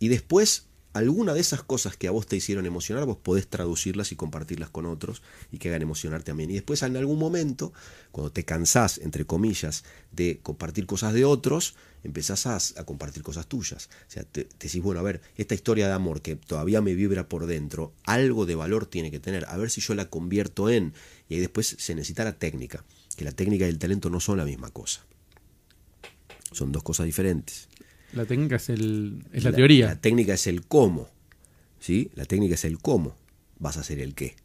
[0.00, 0.66] Y después,
[0.98, 4.70] alguna de esas cosas que a vos te hicieron emocionar, vos podés traducirlas y compartirlas
[4.70, 6.50] con otros y que hagan emocionar también.
[6.50, 7.72] Y después, en algún momento,
[8.12, 13.88] cuando te cansás, entre comillas, de compartir cosas de otros, empezás a, compartir cosas tuyas.
[14.08, 16.94] O sea, te, te, decís, bueno, a ver, esta historia de amor que todavía me
[16.94, 19.46] vibra por dentro, algo de valor tiene que tener.
[19.46, 20.92] A ver si yo la convierto en
[21.28, 22.84] y ahí después se necesita la técnica,
[23.16, 25.04] que la técnica y el talento no son la misma cosa.
[26.52, 27.68] Son dos cosas diferentes.
[28.12, 29.86] La técnica es, el, es la, teoría.
[29.86, 31.08] La técnica es el cómo.
[31.78, 32.10] ¿sí?
[32.14, 33.16] La técnica es el cómo.
[33.58, 34.36] Vas a hacer el qué.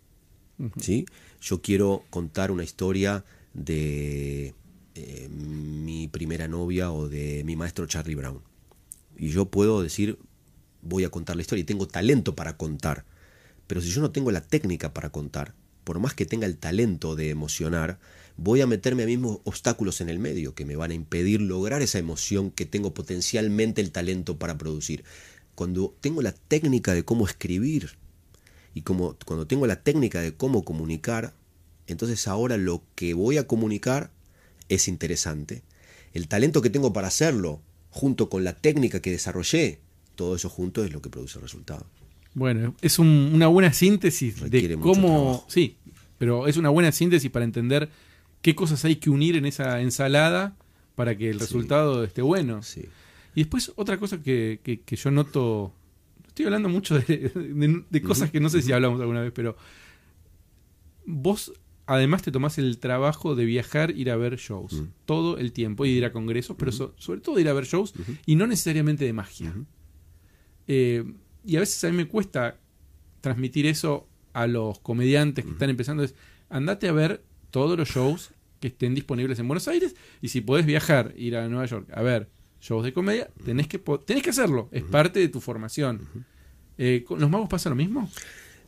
[0.78, 1.06] ¿sí?
[1.42, 3.24] Yo quiero contar una historia
[3.54, 4.54] de
[4.96, 8.42] eh, mi primera novia o de mi maestro Charlie Brown.
[9.18, 10.18] Y yo puedo decir,
[10.82, 13.06] voy a contar la historia y tengo talento para contar.
[13.68, 17.16] Pero si yo no tengo la técnica para contar, por más que tenga el talento
[17.16, 18.00] de emocionar,
[18.38, 21.82] voy a meterme a mismos obstáculos en el medio que me van a impedir lograr
[21.82, 25.04] esa emoción que tengo potencialmente el talento para producir.
[25.56, 27.92] Cuando tengo la técnica de cómo escribir
[28.74, 31.34] y como, cuando tengo la técnica de cómo comunicar,
[31.88, 34.12] entonces ahora lo que voy a comunicar
[34.70, 35.62] es interesante.
[36.14, 39.80] El talento que tengo para hacerlo, junto con la técnica que desarrollé,
[40.16, 41.86] todo eso junto es lo que produce el resultado.
[42.34, 45.46] Bueno, es una buena síntesis de cómo...
[45.48, 45.78] Sí,
[46.18, 47.90] pero es una buena síntesis para entender
[48.44, 50.56] qué cosas hay que unir en esa ensalada
[50.94, 52.60] para que el resultado esté bueno.
[53.34, 55.74] Y después otra cosa que, que, yo noto,
[56.28, 59.56] estoy hablando mucho de, cosas que no sé si hablamos alguna vez, pero
[61.06, 61.54] vos
[61.86, 65.92] además te tomás el trabajo de viajar, ir a ver shows, todo el tiempo, y
[65.92, 67.94] ir a congresos, pero sobre todo ir a ver shows,
[68.26, 69.54] y no necesariamente de magia.
[70.68, 71.04] Eh,
[71.46, 72.58] y a veces a mí me cuesta
[73.22, 76.04] transmitir eso a los comediantes que están empezando.
[76.04, 76.14] Es,
[76.50, 80.66] andate a ver todos los shows que estén disponibles en Buenos Aires y si podés
[80.66, 82.28] viajar, ir a Nueva York a ver
[82.60, 84.70] shows de comedia, tenés que, tenés que hacerlo.
[84.72, 86.02] Es parte de tu formación.
[86.80, 88.10] Eh, ¿Con los magos pasa lo mismo?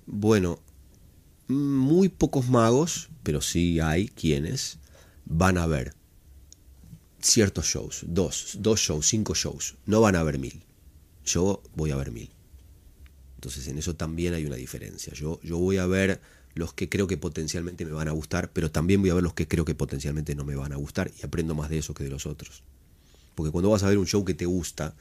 [0.06, 0.60] Bueno,
[1.48, 4.78] muy pocos magos, pero sí hay quienes
[5.26, 5.96] van a ver
[7.20, 10.64] ciertos shows, dos, dos shows, cinco shows, no van a ver mil.
[11.24, 12.30] Yo voy a ver mil.
[13.34, 15.12] Entonces en eso también hay una diferencia.
[15.14, 16.22] Yo, yo voy a ver
[16.56, 19.34] los que creo que potencialmente me van a gustar, pero también voy a ver los
[19.34, 22.04] que creo que potencialmente no me van a gustar y aprendo más de eso que
[22.04, 22.64] de los otros.
[23.36, 24.96] Porque cuando vas a ver un show que te gusta,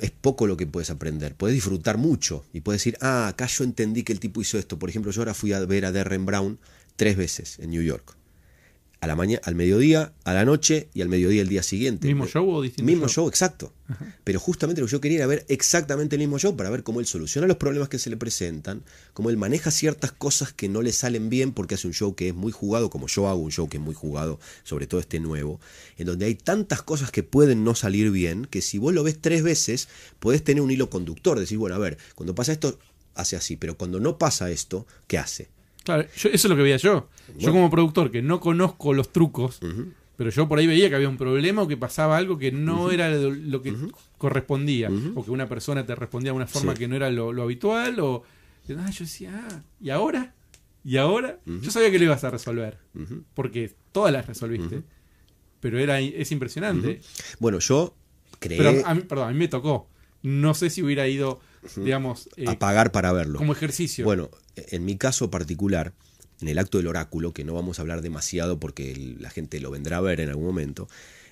[0.00, 1.34] es poco lo que puedes aprender.
[1.34, 4.78] Puedes disfrutar mucho y puedes decir, ah, acá yo entendí que el tipo hizo esto.
[4.78, 6.58] Por ejemplo, yo ahora fui a ver a Derren Brown
[6.96, 8.16] tres veces en New York
[9.02, 12.06] a la mañana, al mediodía, a la noche y al mediodía el día siguiente.
[12.06, 12.88] ¿Mismo show o distinto?
[12.88, 13.72] Mismo show, exacto.
[14.22, 17.00] Pero justamente lo que yo quería era ver exactamente el mismo show para ver cómo
[17.00, 20.82] él soluciona los problemas que se le presentan, cómo él maneja ciertas cosas que no
[20.82, 23.50] le salen bien porque hace un show que es muy jugado, como yo hago un
[23.50, 25.60] show que es muy jugado, sobre todo este nuevo,
[25.98, 29.20] en donde hay tantas cosas que pueden no salir bien, que si vos lo ves
[29.20, 29.88] tres veces,
[30.20, 32.78] podés tener un hilo conductor, decir, bueno, a ver, cuando pasa esto,
[33.16, 35.48] hace así, pero cuando no pasa esto, ¿qué hace?
[35.84, 37.08] Claro, eso es lo que veía yo.
[37.36, 39.60] Yo como productor, que no conozco los trucos,
[40.16, 42.90] pero yo por ahí veía que había un problema o que pasaba algo que no
[42.90, 43.74] era lo, que
[44.18, 47.98] correspondía, o que una persona te respondía de una forma que no era lo, habitual,
[48.00, 48.22] o
[48.78, 50.34] ah, yo decía, ah, ¿y ahora?
[50.84, 51.40] ¿Y ahora?
[51.46, 52.78] Yo sabía que lo ibas a resolver,
[53.34, 54.82] porque todas las resolviste,
[55.60, 57.00] pero era es impresionante.
[57.38, 57.94] Bueno, yo
[58.38, 58.58] creí...
[58.58, 59.88] Pero a mí, perdón, a mí me tocó.
[60.22, 61.40] No sé si hubiera ido
[61.76, 63.38] digamos, eh, a pagar para verlo.
[63.38, 64.04] como ejercicio.
[64.04, 65.92] Bueno, en mi caso particular,
[66.40, 69.60] en el acto del oráculo, que no vamos a hablar demasiado porque el- la gente
[69.60, 70.88] lo vendrá a ver en algún momento,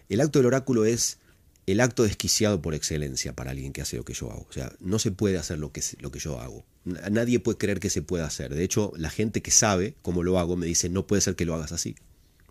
[0.09, 1.19] el acto del oráculo es
[1.67, 4.47] el acto desquiciado por excelencia para alguien que hace lo que yo hago.
[4.49, 6.65] O sea, no se puede hacer lo que, lo que yo hago.
[6.85, 8.55] Nadie puede creer que se pueda hacer.
[8.55, 11.45] De hecho, la gente que sabe cómo lo hago me dice, no puede ser que
[11.45, 11.95] lo hagas así.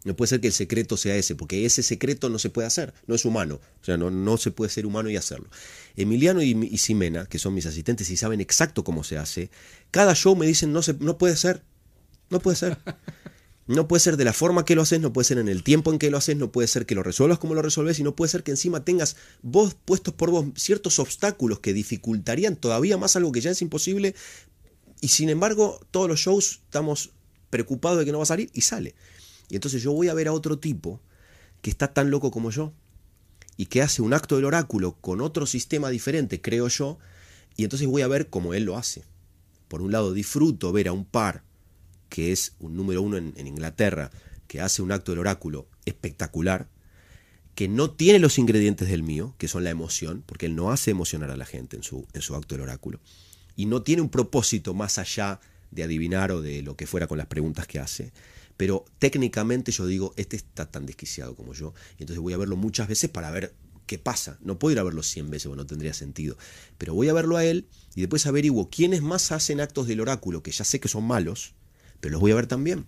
[0.04, 2.94] No puede ser que el secreto sea ese, porque ese secreto no se puede hacer,
[3.08, 3.60] no es humano.
[3.82, 5.50] O sea, no, no se puede ser humano y hacerlo.
[5.96, 9.50] Emiliano y, y Ximena, que son mis asistentes y saben exacto cómo se hace,
[9.92, 11.64] cada show me dicen, no, se, no puede ser,
[12.30, 12.78] no puede ser.
[13.70, 15.94] No puede ser de la forma que lo haces, no puede ser en el tiempo
[15.94, 18.16] en que lo haces, no puede ser que lo resuelvas como lo resolves y no
[18.16, 23.16] puede ser que encima tengas vos puestos por vos ciertos obstáculos que dificultarían todavía más
[23.16, 24.16] algo que ya es imposible
[25.02, 27.12] y sin embargo todos los shows estamos
[27.52, 28.96] preocupados de que no va a salir y sale.
[29.50, 31.02] Y entonces yo voy a ver a otro tipo
[31.62, 32.74] que está tan loco como yo
[33.58, 36.98] y que hace un acto del oráculo con otro sistema diferente, creo yo,
[37.58, 39.04] y entonces voy a ver cómo él lo hace.
[39.68, 41.44] Por un lado, disfruto ver a un par
[42.08, 44.10] que es un número uno en, Inglaterra,
[44.48, 46.68] que hace un acto del oráculo espectacular,
[47.54, 50.92] que no tiene los ingredientes del mío, que son la emoción, porque él no hace
[50.92, 53.00] emocionar a la gente en su, en su acto del oráculo,
[53.56, 57.18] y no tiene un propósito más allá de adivinar o de lo que fuera con
[57.18, 58.12] las preguntas que hace.
[58.60, 62.58] Pero técnicamente yo digo, este está tan desquiciado como yo, y entonces voy a verlo
[62.58, 63.54] muchas veces para ver
[63.86, 64.38] qué pasa.
[64.42, 66.38] No puedo ir a verlo 100 veces, porque no tendría sentido.
[66.78, 70.44] Pero voy a verlo a él y después averiguo quiénes más hacen actos del oráculo,
[70.44, 71.54] que ya sé que son malos,
[72.02, 72.86] pero los voy a ver también,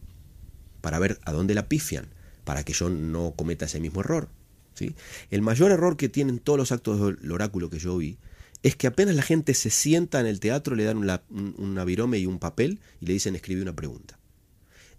[0.81, 2.07] para ver a dónde la pifian,
[2.43, 4.27] para que yo no cometa ese mismo error.
[4.73, 4.93] ¿sí?
[5.29, 8.17] El mayor error que tienen todos los actos del oráculo que yo vi
[8.61, 12.19] es que apenas la gente se sienta en el teatro, le dan una, un, virome
[12.19, 14.19] y un papel y le dicen escribe una pregunta.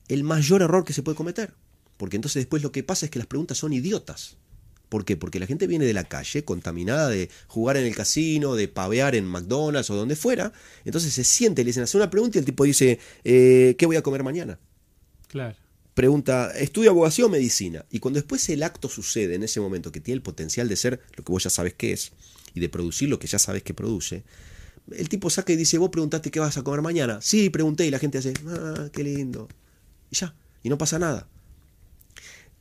[0.08, 1.54] El mayor error que se puede cometer,
[1.96, 4.36] porque entonces después lo que pasa es que las preguntas son idiotas.
[4.88, 5.16] ¿Por qué?
[5.16, 9.14] Porque la gente viene de la calle, contaminada de jugar en el casino, de pavear
[9.14, 10.52] en McDonald's o donde fuera.
[10.84, 13.96] Entonces se siente, le dicen, hace una pregunta y el tipo dice, eh, ¿qué voy
[13.96, 14.58] a comer mañana?
[15.28, 15.56] Claro.
[15.94, 17.86] Pregunta, ¿estudio abogacía o medicina?
[17.90, 21.00] Y cuando después el acto sucede en ese momento, que tiene el potencial de ser
[21.16, 22.12] lo que vos ya sabes que es,
[22.52, 24.24] y de producir lo que ya sabes que produce,
[24.90, 27.20] el tipo saca y dice, vos preguntaste qué vas a comer mañana.
[27.22, 29.48] Sí, pregunté, y la gente hace, ah, qué lindo.
[30.12, 31.26] Y ya, y no pasa nada.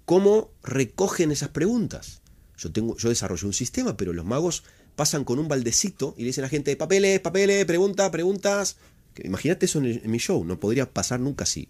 [0.05, 2.21] ¿Cómo recogen esas preguntas?
[2.57, 4.63] Yo, tengo, yo desarrollo un sistema, pero los magos
[4.95, 8.77] pasan con un baldecito y le dicen a la gente, papeles, papeles, pregunta, preguntas.
[9.21, 11.67] Imagínate eso en, en mi show, no podría pasar nunca así.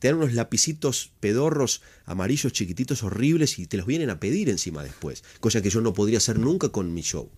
[0.00, 4.82] Te dan unos lapicitos pedorros, amarillos, chiquititos, horribles y te los vienen a pedir encima
[4.82, 5.22] después.
[5.38, 7.30] Cosa que yo no podría hacer nunca con mi show.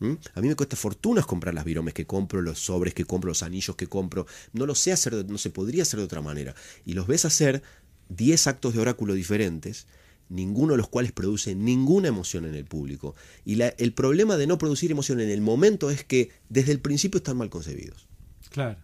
[0.00, 0.12] ¿Mm?
[0.34, 3.42] A mí me cuesta fortunas comprar las viromes que compro, los sobres que compro, los
[3.42, 4.26] anillos que compro.
[4.52, 6.54] No lo sé hacer, no se podría hacer de otra manera.
[6.84, 7.62] Y los ves hacer
[8.08, 9.86] 10 actos de oráculo diferentes,
[10.28, 13.14] ninguno de los cuales produce ninguna emoción en el público.
[13.44, 16.80] Y la- el problema de no producir emoción en el momento es que desde el
[16.80, 18.06] principio están mal concebidos.
[18.50, 18.78] Claro.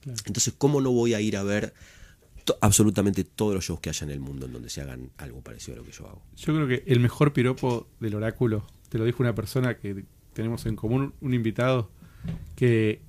[0.00, 0.18] claro.
[0.26, 1.72] Entonces, ¿cómo no voy a ir a ver
[2.44, 5.40] to- absolutamente todos los shows que haya en el mundo en donde se hagan algo
[5.42, 6.22] parecido a lo que yo hago?
[6.36, 10.66] Yo creo que el mejor piropo del oráculo, te lo dijo una persona que tenemos
[10.66, 11.90] en común, un invitado,
[12.56, 13.00] que,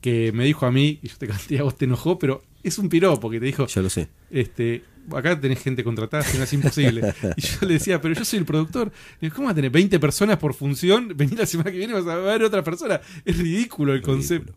[0.00, 2.78] que me dijo a mí, y yo te canté, a vos te enojó, pero es
[2.78, 4.08] un piropo que te dijo, Ya lo sé.
[4.30, 4.84] este,
[5.14, 7.14] acá tenés gente contratada, si no es imposible.
[7.36, 8.92] Y yo le decía, pero yo soy el productor.
[9.20, 11.12] Digo, ¿cómo vas a tener 20 personas por función?
[11.16, 13.00] Vení la semana que viene vas a ver otra persona.
[13.24, 14.54] Es ridículo el concepto.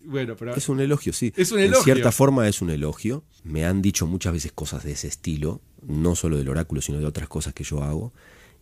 [0.00, 1.32] Bueno, pero Es un elogio, sí.
[1.36, 1.84] Es un En elogio.
[1.84, 3.24] cierta forma es un elogio.
[3.44, 7.04] Me han dicho muchas veces cosas de ese estilo, no solo del oráculo, sino de
[7.06, 8.12] otras cosas que yo hago.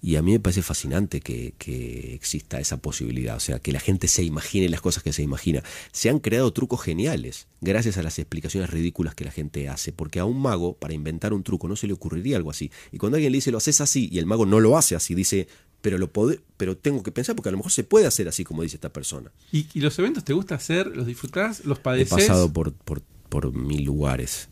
[0.06, 3.80] Y a mí me parece fascinante que, que exista esa posibilidad, o sea, que la
[3.80, 5.64] gente se imagine las cosas que se imagina.
[5.90, 10.20] Se han creado trucos geniales gracias a las explicaciones ridículas que la gente hace, porque
[10.20, 12.70] a un mago, para inventar un truco, no se le ocurriría algo así.
[12.92, 15.16] Y cuando alguien le dice, lo haces así, y el mago no lo hace así,
[15.16, 15.48] dice,
[15.80, 18.44] pero, lo pod- pero tengo que pensar, porque a lo mejor se puede hacer así
[18.44, 19.32] como dice esta persona.
[19.50, 20.86] ¿Y, y los eventos te gusta hacer?
[20.96, 21.64] ¿Los disfrutás?
[21.64, 22.10] ¿Los He padeces?
[22.10, 24.48] pasado por, por, por mil lugares,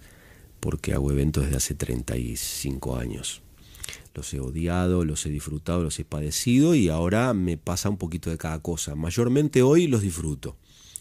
[0.58, 3.40] porque hago eventos desde hace 35 años.
[4.14, 8.30] Los he odiado, los he disfrutado, los he padecido y ahora me pasa un poquito
[8.30, 8.94] de cada cosa.
[8.94, 10.56] Mayormente hoy los disfruto,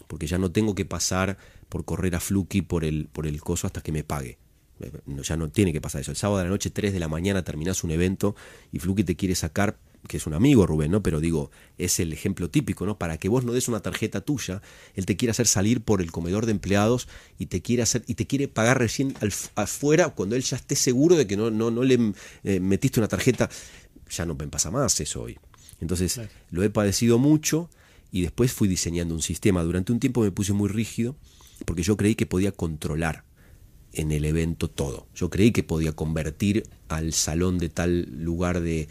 [0.07, 1.37] porque ya no tengo que pasar
[1.69, 4.37] por correr a Fluky por el, por el coso hasta que me pague.
[4.79, 4.91] Eh,
[5.23, 6.11] Ya no tiene que pasar eso.
[6.11, 8.35] El sábado de la noche, 3 de la mañana, terminás un evento
[8.71, 9.77] y Fluky te quiere sacar,
[10.07, 11.01] que es un amigo Rubén, ¿no?
[11.01, 12.97] Pero digo, es el ejemplo típico, ¿no?
[12.97, 14.61] Para que vos no des una tarjeta tuya,
[14.95, 17.07] él te quiere hacer salir por el comedor de empleados
[17.39, 20.75] y te quiere hacer y te quiere pagar recién al- afuera cuando él ya esté
[20.75, 23.49] seguro de que no, no, no le eh, metiste una tarjeta.
[24.09, 25.39] Ya no me pasa más eso hoy.
[25.79, 26.29] Entonces, Claro.
[26.51, 27.69] lo he padecido mucho
[28.11, 29.63] y después fui diseñando un sistema.
[29.63, 31.15] Durante un tiempo me puse muy rígido
[31.65, 33.23] porque yo creí que podía controlar
[33.93, 35.07] en el evento todo.
[35.15, 38.87] Yo creí que podía convertir al salón de tal lugar de,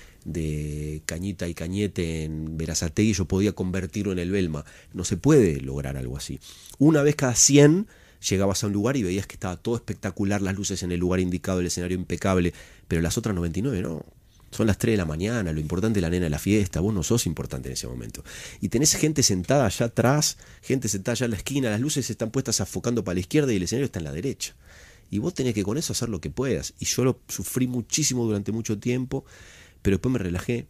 [1.04, 4.64] Cañita y Cañete en Verazategui, yo podía convertirlo en el Belma.
[4.92, 6.38] No se puede lograr algo así.
[6.78, 7.88] Una vez cada 100
[8.28, 11.18] llegabas a un lugar y veías que estaba todo espectacular, las luces en el lugar
[11.18, 12.54] indicado, el escenario impecable,
[12.86, 14.04] pero las otras 99 no.
[14.52, 16.92] Son las 3 de la mañana, lo importante es la nena de la fiesta, vos
[16.92, 18.22] no sos importante en ese momento.
[18.60, 22.30] Y tenés gente sentada allá atrás, gente sentada allá en la esquina, las luces están
[22.30, 24.54] puestas afocando para la izquierda y el escenario está en la derecha.
[25.12, 26.72] Y vos tenés que con eso hacer lo que puedas.
[26.78, 29.26] Y yo lo sufrí muchísimo durante mucho tiempo,
[29.82, 30.68] pero después me relajé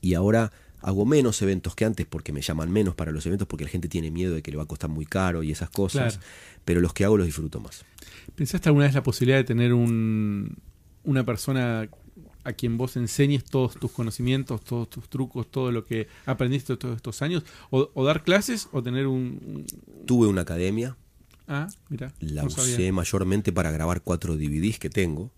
[0.00, 0.50] y ahora
[0.80, 3.88] hago menos eventos que antes porque me llaman menos para los eventos porque la gente
[3.88, 6.18] tiene miedo de que le va a costar muy caro y esas cosas,
[6.64, 7.84] pero los que hago los disfruto más.
[8.34, 10.56] ¿Pensaste alguna vez la posibilidad de tener un,
[11.04, 11.88] una persona
[12.42, 16.96] a quien vos enseñes todos tus conocimientos, todos tus trucos, todo lo que aprendiste todos
[16.96, 17.44] estos años?
[17.70, 19.64] ¿O, dar clases o tener un,
[20.06, 20.96] Tuve una academia.
[21.46, 22.12] Ah, mira.
[22.20, 25.30] La usé mayormente para grabar cuatro DVDs que tengo,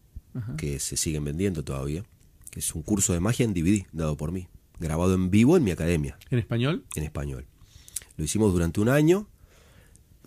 [0.57, 2.05] que se siguen vendiendo todavía.
[2.51, 4.49] Que es un curso de magia en DVD, dado por mí.
[4.79, 6.19] Grabado en vivo en mi academia.
[6.31, 6.85] ¿En español?
[6.95, 7.47] En español.
[8.17, 9.27] Lo hicimos durante un año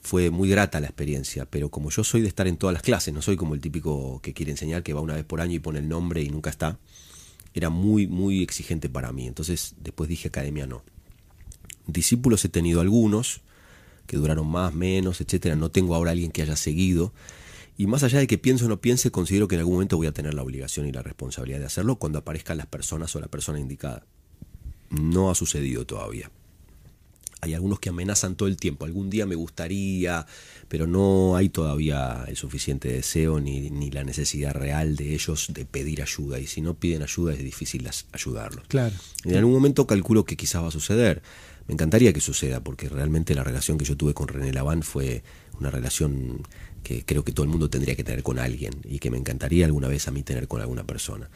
[0.02, 3.14] fue muy grata la experiencia, pero como yo soy de estar en todas las clases,
[3.14, 5.60] no soy como el típico que quiere enseñar que va una vez por año y
[5.60, 6.80] pone el nombre y nunca está,
[7.54, 9.28] era muy, muy exigente para mí.
[9.28, 10.84] Entonces después dije academia no.
[11.88, 13.42] Discípulos he tenido algunos,
[14.10, 15.56] que duraron más, menos, etcétera.
[15.56, 17.14] No tengo ahora alguien que haya seguido.
[17.78, 20.08] Y más allá de que pienso o no piense, considero que en algún momento voy
[20.08, 23.28] a tener la obligación y la responsabilidad de hacerlo cuando aparezcan las personas o la
[23.28, 24.06] persona indicada.
[24.90, 26.32] No ha sucedido todavía
[27.42, 28.86] hay algunos que amenazan todo el tiempo.
[28.86, 30.26] Algún día me gustaría,
[30.68, 35.66] pero no hay todavía el suficiente deseo ni, ni, la necesidad real de ellos de
[35.66, 36.40] pedir ayuda.
[36.40, 38.66] Y si no piden ayuda es difícil ayudarlos.
[38.68, 38.96] Claro.
[39.24, 41.22] En algún momento calculo que quizás va a suceder.
[41.70, 45.24] Me encantaría que suceda, porque realmente la relación que yo tuve con René Laván fue
[45.58, 46.42] una relación
[46.84, 49.66] que creo que todo el mundo tendría que tener con alguien y que me encantaría
[49.66, 51.30] alguna vez a mí tener con alguna persona.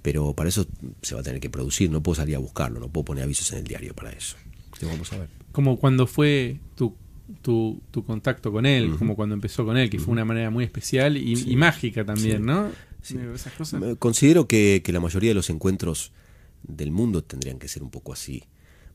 [0.00, 0.66] Pero para eso
[1.02, 3.52] se va a tener que producir, no puedo salir a buscarlo, no puedo poner avisos
[3.52, 4.36] en el diario para eso.
[4.82, 6.96] Vamos a ver como cuando fue tu,
[7.42, 10.64] tu, tu contacto con él, como cuando empezó con él, que fue una manera muy
[10.64, 12.70] especial y, mágica también, ¿no?
[13.34, 13.82] Esas cosas.
[13.98, 16.12] Considero que, que la mayoría de los encuentros
[16.62, 18.44] del mundo tendrían que ser un poco así.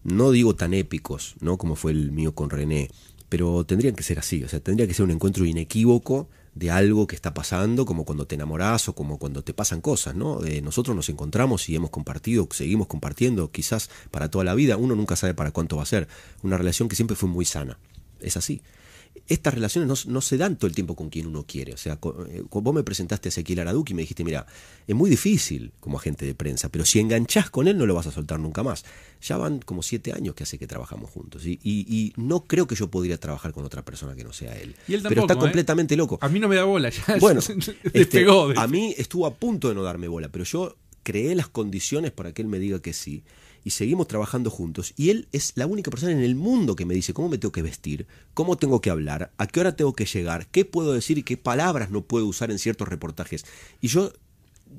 [0.07, 1.57] No digo tan épicos, ¿no?
[1.57, 2.89] Como fue el mío con René,
[3.27, 7.07] pero tendrían que ser así, o sea, tendría que ser un encuentro inequívoco de algo
[7.07, 10.45] que está pasando, como cuando te enamorás o como cuando te pasan cosas, ¿no?
[10.45, 14.95] Eh, nosotros nos encontramos y hemos compartido, seguimos compartiendo, quizás para toda la vida, uno
[14.95, 16.07] nunca sabe para cuánto va a ser,
[16.41, 17.77] una relación que siempre fue muy sana,
[18.21, 18.61] es así
[19.27, 21.73] estas relaciones no, se dan todo el tiempo con quien uno quiere.
[21.73, 21.99] O sea,
[22.29, 24.45] eh, vos me presentaste a Ezequiel Araduki y me dijiste, mira,
[24.87, 28.07] es muy difícil como agente de prensa, pero si enganchás con él no lo vas
[28.07, 28.85] a soltar nunca más.
[29.21, 32.89] Ya van como siete años que hace que trabajamos juntos y, no creo que yo
[32.89, 34.75] podría trabajar con otra persona que no sea él.
[34.87, 35.37] pero está ¿eh?
[35.37, 36.17] completamente loco.
[36.21, 37.41] A mí no me da bola, ya bueno,
[37.93, 38.25] este,
[38.55, 42.33] a mí estuvo a punto de no darme bola, pero yo creé las condiciones para
[42.33, 43.23] que él me diga que sí
[43.63, 44.93] y seguimos trabajando juntos.
[44.95, 47.51] Y él es la única persona en el mundo que me dice cómo me tengo
[47.51, 51.17] que vestir, cómo tengo que hablar, a qué hora tengo que llegar, qué puedo decir
[51.17, 53.45] y qué palabras no puedo usar en ciertos reportajes.
[53.81, 54.13] Y yo,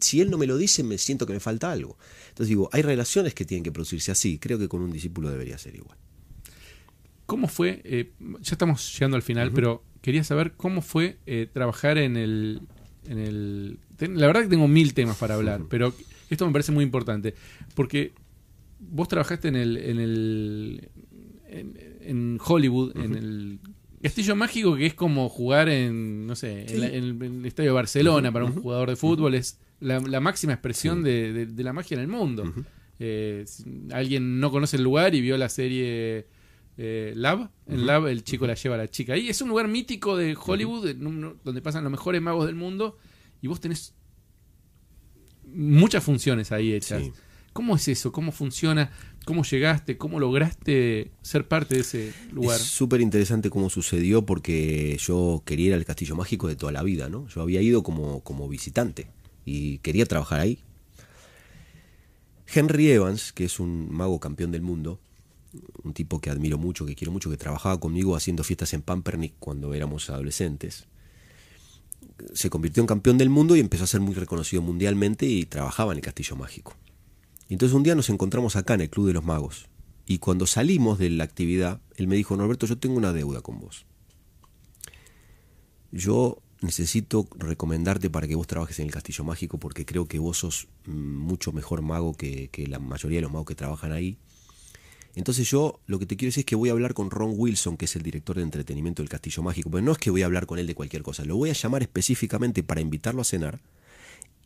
[0.00, 1.96] si él no me lo dice, me siento que me falta algo.
[2.28, 4.38] Entonces digo, hay relaciones que tienen que producirse así.
[4.38, 5.96] Creo que con un discípulo debería ser igual.
[7.26, 7.82] ¿Cómo fue?
[7.84, 12.62] Eh, ya estamos llegando al final, pero quería saber cómo fue eh, trabajar en el,
[13.06, 13.78] en el...
[13.98, 15.92] La verdad que tengo mil temas para hablar, pero
[16.30, 17.34] esto me parece muy importante,
[17.74, 18.12] porque
[18.78, 20.90] vos trabajaste en el, en el
[21.48, 23.60] en, Hollywood, en el
[24.02, 28.44] Castillo Mágico, que es como jugar en, no sé, en, el Estadio de Barcelona para
[28.44, 32.52] un jugador de fútbol, es la, máxima expresión de, la magia en el mundo.
[33.00, 33.44] Eh,
[33.92, 36.26] alguien no conoce el lugar y vio la serie
[36.76, 39.16] eh, Lab, en Lab el chico la lleva a la chica.
[39.16, 40.94] Y es un lugar mítico de Hollywood,
[41.44, 42.98] donde pasan los mejores magos del mundo,
[43.42, 43.94] y vos tenés
[45.44, 47.02] muchas funciones ahí hechas.
[47.58, 48.12] ¿Cómo es eso?
[48.12, 48.92] ¿Cómo funciona?
[49.24, 49.98] ¿Cómo llegaste?
[49.98, 52.60] ¿Cómo lograste ser parte de ese lugar?
[52.60, 56.84] Es súper interesante cómo sucedió porque yo quería ir al Castillo Mágico de toda la
[56.84, 57.26] vida, ¿no?
[57.26, 59.08] Yo había ido como, como visitante
[59.44, 60.60] y quería trabajar ahí.
[62.46, 65.00] Henry Evans, que es un mago campeón del mundo,
[65.82, 69.34] un tipo que admiro mucho, que quiero mucho, que trabajaba conmigo haciendo fiestas en Pampernick
[69.40, 70.86] cuando éramos adolescentes,
[72.34, 75.90] se convirtió en campeón del mundo y empezó a ser muy reconocido mundialmente y trabajaba
[75.90, 76.76] en el Castillo Mágico.
[77.48, 79.66] Entonces un día nos encontramos acá en el Club de los Magos.
[80.06, 83.60] Y cuando salimos de la actividad, él me dijo, Norberto, yo tengo una deuda con
[83.60, 83.86] vos.
[85.92, 90.38] Yo necesito recomendarte para que vos trabajes en el Castillo Mágico porque creo que vos
[90.38, 94.18] sos mm, mucho mejor mago que, la mayoría de los magos que trabajan ahí.
[95.14, 97.76] Entonces yo lo que te quiero decir es que voy a hablar con Ron Wilson,
[97.76, 100.26] que es el director de entretenimiento del Castillo Mágico, pero no es que voy a
[100.26, 103.60] hablar con él de cualquier cosa, lo voy a llamar específicamente para invitarlo a cenar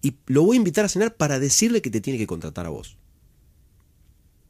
[0.03, 2.71] y lo voy a invitar a cenar para decirle que te tiene que contratar a
[2.71, 2.99] vos.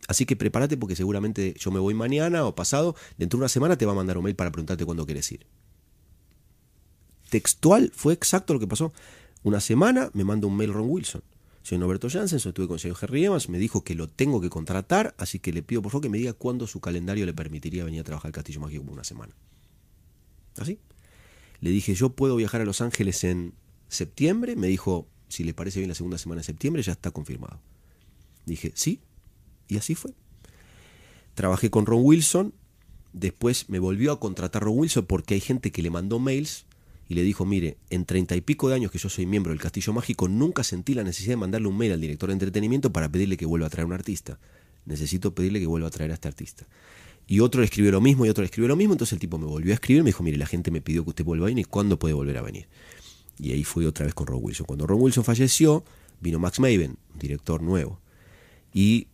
[0.09, 3.76] Así que prepárate porque seguramente yo me voy mañana o pasado, dentro de una semana
[3.76, 5.46] te va a mandar un mail para preguntarte cuándo quieres ir.
[7.30, 8.92] Textual fue exacto lo que pasó.
[9.42, 11.22] Una semana me manda un mail Ron Wilson.
[11.62, 14.50] Soy Norberto Jansen, estuve con el señor Henry Evans, me dijo que lo tengo que
[14.50, 17.84] contratar, así que le pido por favor que me diga cuándo su calendario le permitiría
[17.84, 19.32] venir a trabajar al Castillo Mágico por una semana.
[20.59, 20.80] ¿Así?
[21.61, 23.55] Le dije, yo puedo viajar a Los Ángeles en
[23.88, 24.57] septiembre.
[24.57, 27.58] Me dijo, si le parece bien la segunda semana de septiembre, ya está confirmado.
[28.44, 29.00] Dije, sí.
[29.66, 30.12] Y así fue.
[31.34, 32.52] Trabajé con Ron Wilson.
[33.14, 36.66] Después me volvió a contratar Ron Wilson porque hay gente que le mandó mails
[37.08, 39.60] y le dijo, mire, en treinta y pico de años que yo soy miembro del
[39.60, 43.10] Castillo Mágico, nunca sentí la necesidad de mandarle un mail al director de entretenimiento para
[43.10, 44.38] pedirle que vuelva a traer un artista.
[44.84, 46.66] Necesito pedirle que vuelva a traer a este artista.
[47.26, 49.38] Y otro le escribió lo mismo y otro le escribió lo mismo, entonces el tipo
[49.38, 51.46] me volvió a escribir y me dijo, mire, la gente me pidió que usted vuelva
[51.46, 52.66] a venir, ¿cuándo puede volver a venir?
[53.38, 54.66] Y ahí fui otra vez con Ron Wilson.
[54.66, 55.84] Cuando Ron Wilson falleció,
[56.20, 58.00] vino Max Maven, un director nuevo.
[58.72, 59.08] Y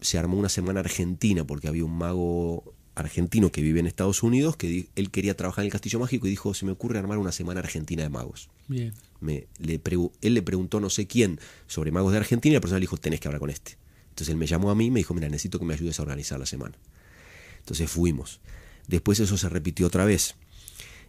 [0.00, 4.56] se armó una semana argentina porque había un mago argentino que vive en Estados Unidos,
[4.56, 7.32] que él quería trabajar en el Castillo Mágico y dijo, se me ocurre armar una
[7.32, 8.48] semana argentina de magos.
[8.68, 8.92] Bien.
[9.20, 9.80] Me, le
[10.20, 12.96] él le preguntó no sé quién sobre magos de Argentina y la persona le dijo,
[12.96, 13.78] tenés que hablar con este.
[14.10, 16.02] Entonces él me llamó a mí y me dijo, mira, necesito que me ayudes a
[16.02, 16.78] organizar la semana.
[17.58, 18.40] Entonces fuimos.
[18.86, 20.36] Después eso se repitió otra vez.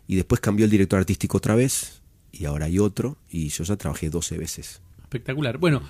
[0.08, 2.02] Y después cambió el director artístico otra vez
[2.38, 4.82] y ahora hay otro y yo ya trabajé 12 veces.
[5.04, 5.58] Espectacular.
[5.58, 5.82] Bueno,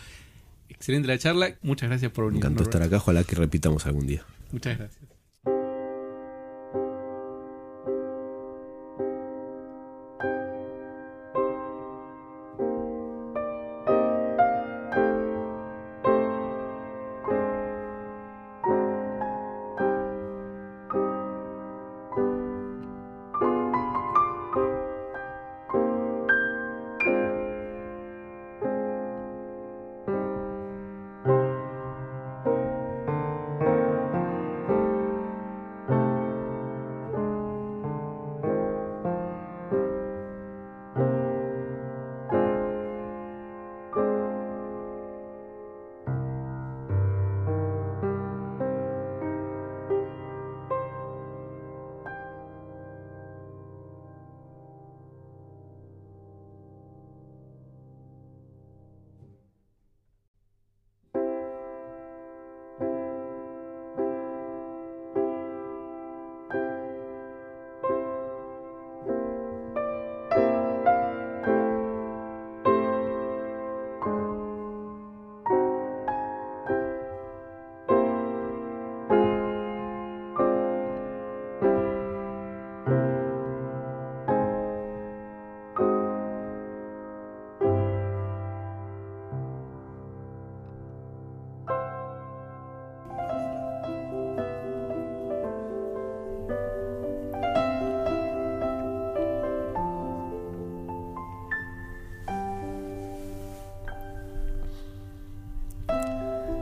[0.70, 1.56] excelente la charla.
[1.62, 2.41] Muchas gracias por venir.
[2.41, 2.98] Me encantó estar acá.
[2.98, 4.24] Ojalá que repitamos algún día.
[4.52, 5.14] Muchas gracias.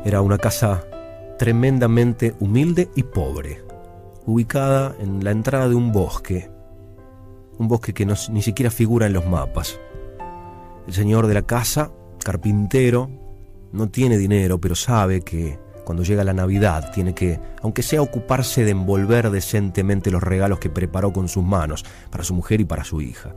[0.05, 0.83] Era una casa
[1.39, 3.63] tremendamente humilde y pobre,
[4.25, 6.49] ubicada en la entrada de un bosque,
[7.57, 9.79] un bosque que ni siquiera figura en los mapas.
[10.87, 11.89] El señor de la casa,
[12.21, 13.09] carpintero,
[13.71, 18.65] no tiene dinero, pero sabe que cuando llega la Navidad tiene que, aunque sea ocuparse
[18.65, 22.83] de envolver decentemente los regalos que preparó con sus manos para su mujer y para
[22.83, 23.35] su hija.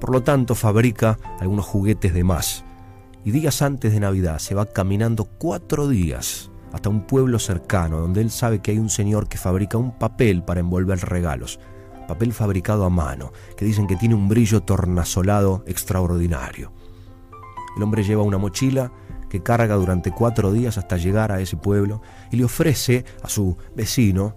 [0.00, 2.64] Por lo tanto, fabrica algunos juguetes de más
[3.26, 8.20] y días antes de Navidad se va caminando cuatro días hasta un pueblo cercano donde
[8.20, 11.58] él sabe que hay un señor que fabrica un papel para envolver regalos,
[12.06, 16.70] papel fabricado a mano, que dicen que tiene un brillo tornasolado extraordinario.
[17.76, 18.92] El hombre lleva una mochila
[19.28, 23.56] que carga durante cuatro días hasta llegar a ese pueblo y le ofrece a su
[23.74, 24.36] vecino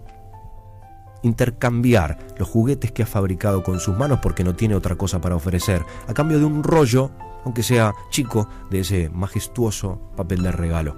[1.23, 5.35] intercambiar los juguetes que ha fabricado con sus manos porque no tiene otra cosa para
[5.35, 7.11] ofrecer, a cambio de un rollo
[7.45, 10.95] aunque sea chico, de ese majestuoso papel de regalo.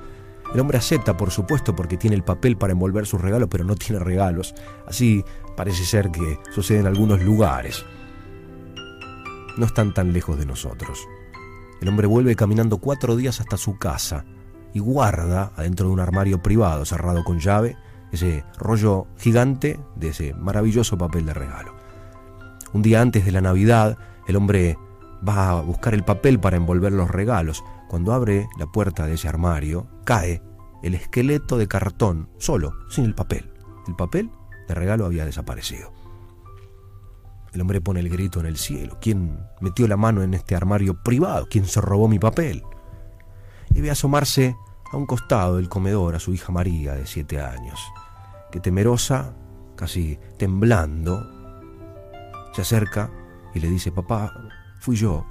[0.54, 3.76] El hombre acepta, por supuesto, porque tiene el papel para envolver sus regalos, pero no
[3.76, 4.54] tiene regalos.
[4.86, 5.24] Así
[5.56, 7.86] parece ser que sucede en algunos lugares.
[9.58, 11.08] No están tan lejos de nosotros.
[11.80, 14.26] El hombre vuelve caminando cuatro días hasta su casa
[14.74, 17.78] y guarda adentro de un armario privado cerrado con llave
[18.12, 21.76] ese rollo gigante de ese maravilloso papel de regalo.
[22.74, 23.98] Un día antes de la Navidad,
[24.28, 24.78] el hombre
[25.28, 27.64] va a buscar el papel para envolver los regalos.
[27.90, 30.42] Cuando abre la puerta de ese armario, cae
[30.82, 33.52] el esqueleto de cartón, solo, sin el papel.
[33.88, 34.32] El papel
[34.68, 35.92] de regalo había desaparecido.
[37.54, 38.98] El hombre pone el grito en el cielo.
[39.02, 41.48] ¿Quién metió la mano en este armario privado?
[41.50, 42.64] ¿Quién se robó mi papel?
[43.72, 44.56] Y ve asomarse
[44.92, 47.80] a un costado del comedor a su hija María, de siete años,
[48.52, 49.34] que temerosa,
[49.76, 51.26] casi temblando,
[52.54, 53.10] se acerca
[53.54, 54.34] y le dice, papá,
[54.80, 55.26] fui yo,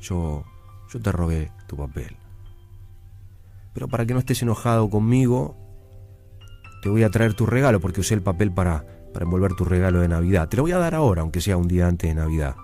[0.00, 0.44] yo,
[0.92, 2.16] yo te robé tu papel.
[3.72, 5.56] Pero para que no estés enojado conmigo,
[6.82, 10.00] te voy a traer tu regalo porque usé el papel para, para envolver tu regalo
[10.00, 10.48] de Navidad.
[10.48, 12.56] Te lo voy a dar ahora, aunque sea un día antes de Navidad.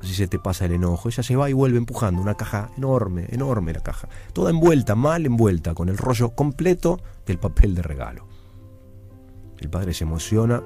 [0.00, 1.08] Así se te pasa el enojo.
[1.08, 4.08] Ella se va y vuelve empujando una caja enorme, enorme la caja.
[4.32, 8.26] Toda envuelta, mal envuelta, con el rollo completo del papel de regalo.
[9.62, 10.60] El padre se emociona,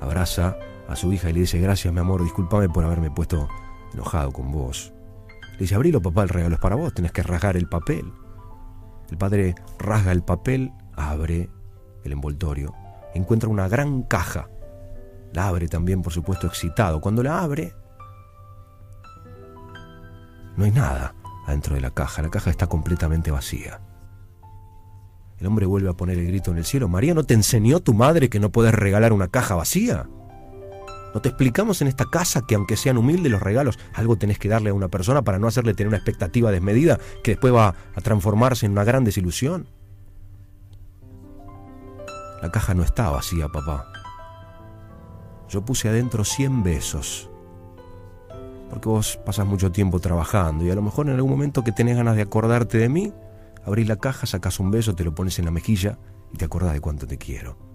[0.00, 0.56] abraza
[0.88, 3.48] a su hija y le dice, gracias mi amor, discúlpame por haberme puesto
[3.92, 4.94] enojado con vos.
[5.52, 8.10] Le dice, abrilo papá, el regalo es para vos, tenés que rasgar el papel.
[9.10, 11.50] El padre rasga el papel, abre
[12.02, 12.74] el envoltorio,
[13.14, 14.48] encuentra una gran caja.
[15.34, 17.02] La abre también, por supuesto, excitado.
[17.02, 17.74] Cuando la abre,
[20.56, 21.14] no hay nada
[21.46, 22.22] adentro de la caja.
[22.22, 23.82] La caja está completamente vacía.
[25.40, 26.88] El hombre vuelve a poner el grito en el cielo.
[26.88, 30.08] María, ¿no te enseñó tu madre que no puedes regalar una caja vacía?
[31.14, 34.48] ¿No te explicamos en esta casa que aunque sean humildes los regalos, algo tenés que
[34.48, 38.00] darle a una persona para no hacerle tener una expectativa desmedida que después va a
[38.00, 39.66] transformarse en una gran desilusión?
[42.42, 43.90] La caja no está vacía, papá.
[45.48, 47.30] Yo puse adentro 100 besos.
[48.68, 51.96] Porque vos pasas mucho tiempo trabajando y a lo mejor en algún momento que tenés
[51.96, 53.12] ganas de acordarte de mí,
[53.64, 55.98] abrís la caja, sacas un beso, te lo pones en la mejilla
[56.32, 57.67] y te acordás de cuánto te quiero.